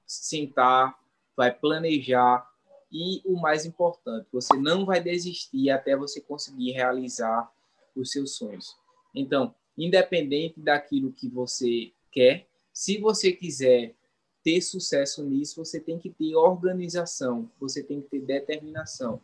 sentar, 0.09 0.97
vai 1.39 1.53
planejar, 1.53 2.45
e 2.91 3.21
o 3.23 3.39
mais 3.39 3.65
importante, 3.65 4.27
você 4.29 4.57
não 4.57 4.85
vai 4.85 5.01
desistir 5.01 5.69
até 5.69 5.95
você 5.95 6.19
conseguir 6.19 6.71
realizar 6.71 7.49
os 7.95 8.11
seus 8.11 8.35
sonhos. 8.35 8.75
Então, 9.15 9.55
independente 9.77 10.59
daquilo 10.59 11.13
que 11.13 11.29
você 11.29 11.93
quer, 12.11 12.45
se 12.73 12.97
você 12.97 13.31
quiser 13.31 13.95
ter 14.43 14.59
sucesso 14.59 15.23
nisso, 15.23 15.63
você 15.63 15.79
tem 15.79 15.97
que 15.97 16.09
ter 16.09 16.35
organização, 16.35 17.49
você 17.57 17.81
tem 17.81 18.01
que 18.01 18.09
ter 18.09 18.19
determinação. 18.19 19.21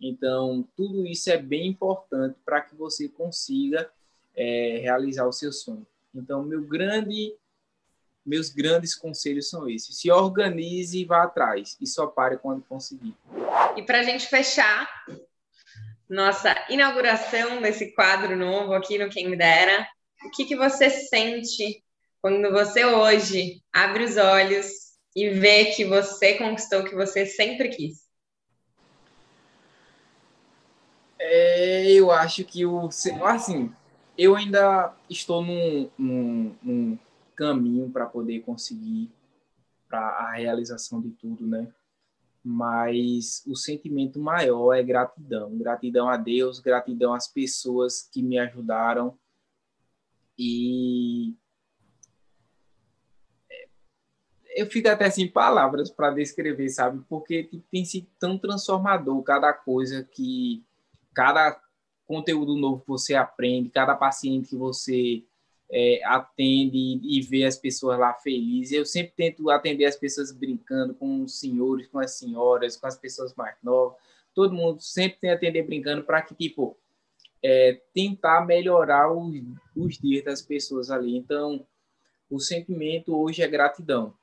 Então, 0.00 0.64
tudo 0.76 1.04
isso 1.04 1.28
é 1.28 1.38
bem 1.38 1.66
importante 1.66 2.38
para 2.44 2.60
que 2.60 2.76
você 2.76 3.08
consiga 3.08 3.90
é, 4.32 4.78
realizar 4.78 5.26
o 5.26 5.32
seu 5.32 5.50
sonho. 5.50 5.84
Então, 6.14 6.44
meu 6.44 6.62
grande 6.62 7.34
meus 8.26 8.50
grandes 8.50 8.94
conselhos 8.94 9.48
são 9.48 9.68
esses. 9.68 9.98
Se 9.98 10.10
organize 10.10 10.98
e 10.98 11.04
vá 11.04 11.22
atrás. 11.22 11.76
E 11.80 11.86
só 11.86 12.08
pare 12.08 12.36
quando 12.36 12.64
conseguir. 12.68 13.14
E 13.76 13.82
para 13.82 14.00
a 14.00 14.02
gente 14.02 14.26
fechar 14.26 14.88
nossa 16.08 16.54
inauguração 16.68 17.62
desse 17.62 17.94
quadro 17.94 18.36
novo 18.36 18.74
aqui 18.74 18.98
no 18.98 19.08
Quem 19.08 19.28
Me 19.28 19.36
Dera, 19.36 19.86
o 20.24 20.30
que, 20.30 20.44
que 20.44 20.56
você 20.56 20.90
sente 20.90 21.82
quando 22.20 22.50
você 22.50 22.84
hoje 22.84 23.62
abre 23.72 24.04
os 24.04 24.16
olhos 24.16 24.66
e 25.14 25.30
vê 25.30 25.66
que 25.66 25.84
você 25.84 26.34
conquistou 26.34 26.80
o 26.80 26.84
que 26.84 26.94
você 26.94 27.26
sempre 27.26 27.68
quis? 27.68 28.06
É, 31.18 31.90
eu 31.92 32.10
acho 32.10 32.44
que 32.44 32.66
o. 32.66 32.88
Assim, 33.24 33.72
eu 34.18 34.36
ainda 34.36 34.94
estou 35.08 35.42
num, 35.42 35.90
num, 35.98 36.56
num 36.62 36.98
caminho 37.36 37.90
para 37.90 38.06
poder 38.06 38.40
conseguir 38.40 39.10
para 39.88 40.00
a 40.00 40.32
realização 40.32 41.00
de 41.00 41.10
tudo, 41.10 41.46
né? 41.46 41.72
Mas 42.42 43.44
o 43.46 43.54
sentimento 43.54 44.18
maior 44.18 44.72
é 44.72 44.82
gratidão, 44.82 45.56
gratidão 45.56 46.08
a 46.08 46.16
Deus, 46.16 46.58
gratidão 46.58 47.12
às 47.12 47.28
pessoas 47.28 48.08
que 48.12 48.22
me 48.22 48.38
ajudaram 48.38 49.16
e 50.38 51.34
eu 54.56 54.66
fico 54.66 54.88
até 54.88 55.10
sem 55.10 55.30
palavras 55.30 55.90
para 55.90 56.10
descrever, 56.10 56.68
sabe? 56.70 57.04
Porque 57.08 57.44
tipo, 57.44 57.64
tem 57.70 57.84
sido 57.84 58.06
tão 58.18 58.38
transformador 58.38 59.22
cada 59.22 59.52
coisa 59.52 60.02
que 60.02 60.64
cada 61.14 61.60
conteúdo 62.06 62.56
novo 62.56 62.80
que 62.80 62.88
você 62.88 63.14
aprende, 63.14 63.68
cada 63.68 63.94
paciente 63.94 64.50
que 64.50 64.56
você 64.56 65.24
é, 65.70 66.00
atende 66.04 67.00
e 67.02 67.20
vê 67.22 67.44
as 67.44 67.56
pessoas 67.56 67.98
lá 67.98 68.14
felizes. 68.14 68.72
Eu 68.72 68.84
sempre 68.84 69.12
tento 69.16 69.50
atender 69.50 69.84
as 69.84 69.96
pessoas 69.96 70.32
brincando 70.32 70.94
com 70.94 71.22
os 71.22 71.38
senhores, 71.38 71.86
com 71.88 71.98
as 71.98 72.18
senhoras, 72.18 72.76
com 72.76 72.86
as 72.86 72.96
pessoas 72.96 73.34
mais 73.34 73.56
novas. 73.62 73.96
Todo 74.34 74.54
mundo 74.54 74.80
sempre 74.80 75.18
tem 75.20 75.30
atender 75.30 75.62
brincando 75.62 76.04
para 76.04 76.22
que, 76.22 76.34
tipo, 76.34 76.76
é, 77.42 77.80
tentar 77.94 78.46
melhorar 78.46 79.12
os, 79.12 79.34
os 79.74 79.98
dias 79.98 80.24
das 80.24 80.42
pessoas 80.42 80.90
ali. 80.90 81.16
Então, 81.16 81.66
o 82.30 82.38
sentimento 82.38 83.16
hoje 83.16 83.42
é 83.42 83.48
gratidão. 83.48 84.14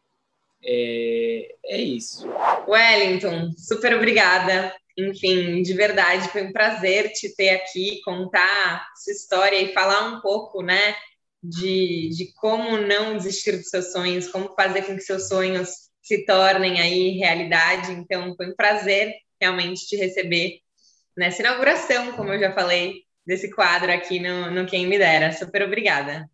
É, 0.64 1.56
é 1.66 1.78
isso. 1.82 2.26
Wellington, 2.68 3.52
super 3.58 3.96
obrigada. 3.96 4.74
Enfim, 4.98 5.62
de 5.62 5.74
verdade, 5.74 6.30
foi 6.30 6.44
um 6.44 6.54
prazer 6.54 7.12
te 7.14 7.36
ter 7.36 7.50
aqui, 7.50 8.00
contar 8.06 8.88
sua 8.96 9.12
história 9.12 9.60
e 9.60 9.74
falar 9.74 10.08
um 10.08 10.22
pouco, 10.22 10.62
né, 10.62 10.96
de, 11.44 12.10
de 12.10 12.34
como 12.36 12.78
não 12.78 13.18
desistir 13.18 13.58
dos 13.58 13.70
seus 13.70 13.92
sonhos, 13.92 14.30
como 14.30 14.56
fazer 14.56 14.84
com 14.84 14.96
que 14.96 15.02
seus 15.02 15.28
sonhos 15.28 15.90
se 16.02 16.26
tornem 16.26 16.80
aí 16.80 17.18
realidade. 17.18 17.92
Então, 17.92 18.34
foi 18.36 18.50
um 18.50 18.56
prazer 18.56 19.14
realmente 19.42 19.86
te 19.86 19.98
receber 19.98 20.60
nessa 21.18 21.42
inauguração, 21.42 22.14
como 22.14 22.32
eu 22.32 22.40
já 22.40 22.54
falei, 22.54 23.04
desse 23.26 23.54
quadro 23.54 23.92
aqui 23.92 24.20
no, 24.20 24.52
no 24.52 24.66
Quem 24.66 24.88
Me 24.88 24.98
Dera. 24.98 25.34
Super 25.34 25.64
obrigada. 25.64 26.30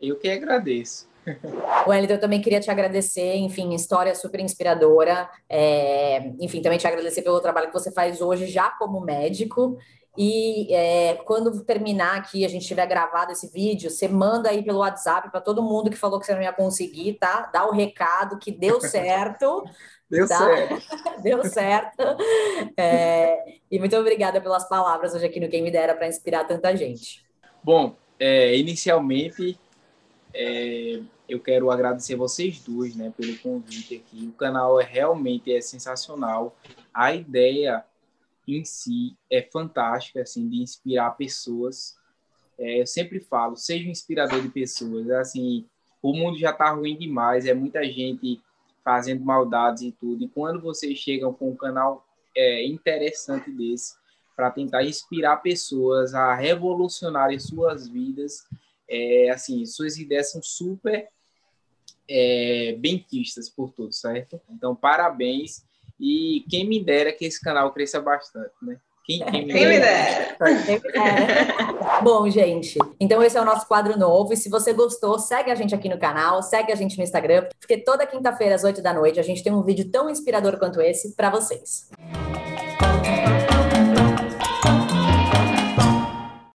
Eu 0.00 0.18
que 0.18 0.28
agradeço. 0.28 1.10
Wellington, 1.86 2.14
eu 2.14 2.20
também 2.20 2.40
queria 2.40 2.60
te 2.60 2.70
agradecer, 2.70 3.36
enfim, 3.36 3.74
história 3.74 4.14
super 4.14 4.40
inspiradora. 4.40 5.28
É, 5.48 6.32
enfim, 6.40 6.60
também 6.60 6.78
te 6.78 6.86
agradecer 6.86 7.22
pelo 7.22 7.40
trabalho 7.40 7.68
que 7.68 7.72
você 7.72 7.92
faz 7.92 8.20
hoje 8.20 8.46
já 8.46 8.70
como 8.70 9.00
médico. 9.00 9.78
E 10.16 10.72
é, 10.74 11.14
quando 11.24 11.64
terminar 11.64 12.16
aqui, 12.18 12.44
a 12.44 12.48
gente 12.48 12.66
tiver 12.66 12.86
gravado 12.86 13.32
esse 13.32 13.50
vídeo, 13.50 13.90
você 13.90 14.06
manda 14.06 14.50
aí 14.50 14.62
pelo 14.62 14.80
WhatsApp 14.80 15.30
para 15.30 15.40
todo 15.40 15.62
mundo 15.62 15.90
que 15.90 15.96
falou 15.96 16.20
que 16.20 16.26
você 16.26 16.34
não 16.34 16.42
ia 16.42 16.52
conseguir, 16.52 17.14
tá? 17.14 17.50
Dá 17.52 17.66
o 17.66 17.72
recado 17.72 18.38
que 18.38 18.52
deu 18.52 18.78
certo. 18.82 19.64
deu 20.10 20.28
tá? 20.28 20.38
certo. 20.38 20.82
deu 21.22 21.44
certo. 21.44 22.02
É, 22.76 23.56
e 23.70 23.78
muito 23.78 23.96
obrigada 23.96 24.40
pelas 24.40 24.68
palavras 24.68 25.14
hoje 25.14 25.24
aqui 25.24 25.40
no 25.40 25.48
Quem 25.48 25.62
Me 25.62 25.70
Dera 25.70 25.94
para 25.94 26.08
inspirar 26.08 26.44
tanta 26.44 26.76
gente. 26.76 27.24
Bom, 27.64 27.96
é, 28.18 28.54
inicialmente 28.56 29.58
é, 30.34 31.00
eu 31.26 31.40
quero 31.40 31.70
agradecer 31.70 32.16
vocês 32.16 32.60
dois, 32.60 32.94
né, 32.94 33.12
pelo 33.16 33.36
convite 33.38 33.94
aqui. 33.96 34.26
O 34.26 34.32
canal 34.32 34.78
é 34.78 34.84
realmente 34.84 35.50
é 35.54 35.60
sensacional. 35.62 36.54
A 36.92 37.14
ideia 37.14 37.82
em 38.46 38.64
si 38.64 39.16
é 39.30 39.42
fantástica, 39.42 40.22
assim, 40.22 40.48
de 40.48 40.62
inspirar 40.62 41.12
pessoas. 41.12 41.96
É, 42.58 42.80
eu 42.80 42.86
sempre 42.86 43.20
falo, 43.20 43.56
seja 43.56 43.86
um 43.86 43.90
inspirador 43.90 44.40
de 44.40 44.48
pessoas. 44.48 45.10
Assim, 45.10 45.66
o 46.02 46.12
mundo 46.12 46.38
já 46.38 46.50
está 46.50 46.70
ruim 46.70 46.96
demais, 46.96 47.46
é 47.46 47.54
muita 47.54 47.84
gente 47.84 48.40
fazendo 48.84 49.24
maldades 49.24 49.82
e 49.82 49.92
tudo. 49.92 50.24
E 50.24 50.28
quando 50.28 50.60
vocês 50.60 50.98
chegam 50.98 51.32
com 51.32 51.50
um 51.50 51.56
canal 51.56 52.06
é, 52.36 52.66
interessante 52.66 53.50
desse, 53.50 53.94
para 54.34 54.50
tentar 54.50 54.82
inspirar 54.84 55.36
pessoas 55.36 56.14
a 56.14 56.34
revolucionarem 56.34 57.38
suas 57.38 57.86
vidas 57.86 58.46
é, 58.92 59.30
assim, 59.30 59.64
suas 59.64 59.96
ideias 59.96 60.30
são 60.30 60.42
super 60.42 61.08
é, 62.06 62.78
vistas 63.10 63.48
por 63.48 63.72
todos, 63.72 63.98
certo? 63.98 64.38
Então, 64.50 64.76
parabéns. 64.76 65.64
E 66.02 66.44
quem 66.50 66.68
me 66.68 66.82
dera 66.82 67.12
que 67.12 67.24
esse 67.24 67.40
canal 67.40 67.72
cresça 67.72 68.00
bastante, 68.00 68.50
né? 68.60 68.76
Quem, 69.04 69.24
quem, 69.24 69.46
me, 69.46 69.52
quem 69.54 69.68
me 69.68 69.78
dera. 69.78 70.36
Bom, 72.02 72.28
gente, 72.28 72.76
então 72.98 73.22
esse 73.22 73.38
é 73.38 73.40
o 73.40 73.44
nosso 73.44 73.68
quadro 73.68 73.96
novo. 73.96 74.32
E 74.32 74.36
se 74.36 74.48
você 74.48 74.72
gostou, 74.72 75.16
segue 75.20 75.52
a 75.52 75.54
gente 75.54 75.76
aqui 75.76 75.88
no 75.88 75.98
canal, 75.98 76.42
segue 76.42 76.72
a 76.72 76.74
gente 76.74 76.98
no 76.98 77.04
Instagram, 77.04 77.46
porque 77.60 77.78
toda 77.78 78.04
quinta-feira, 78.04 78.56
às 78.56 78.64
8 78.64 78.82
da 78.82 78.92
noite, 78.92 79.20
a 79.20 79.22
gente 79.22 79.44
tem 79.44 79.52
um 79.52 79.62
vídeo 79.62 79.88
tão 79.92 80.10
inspirador 80.10 80.58
quanto 80.58 80.80
esse 80.80 81.14
para 81.14 81.30
vocês. 81.30 81.88
Música 82.00 83.41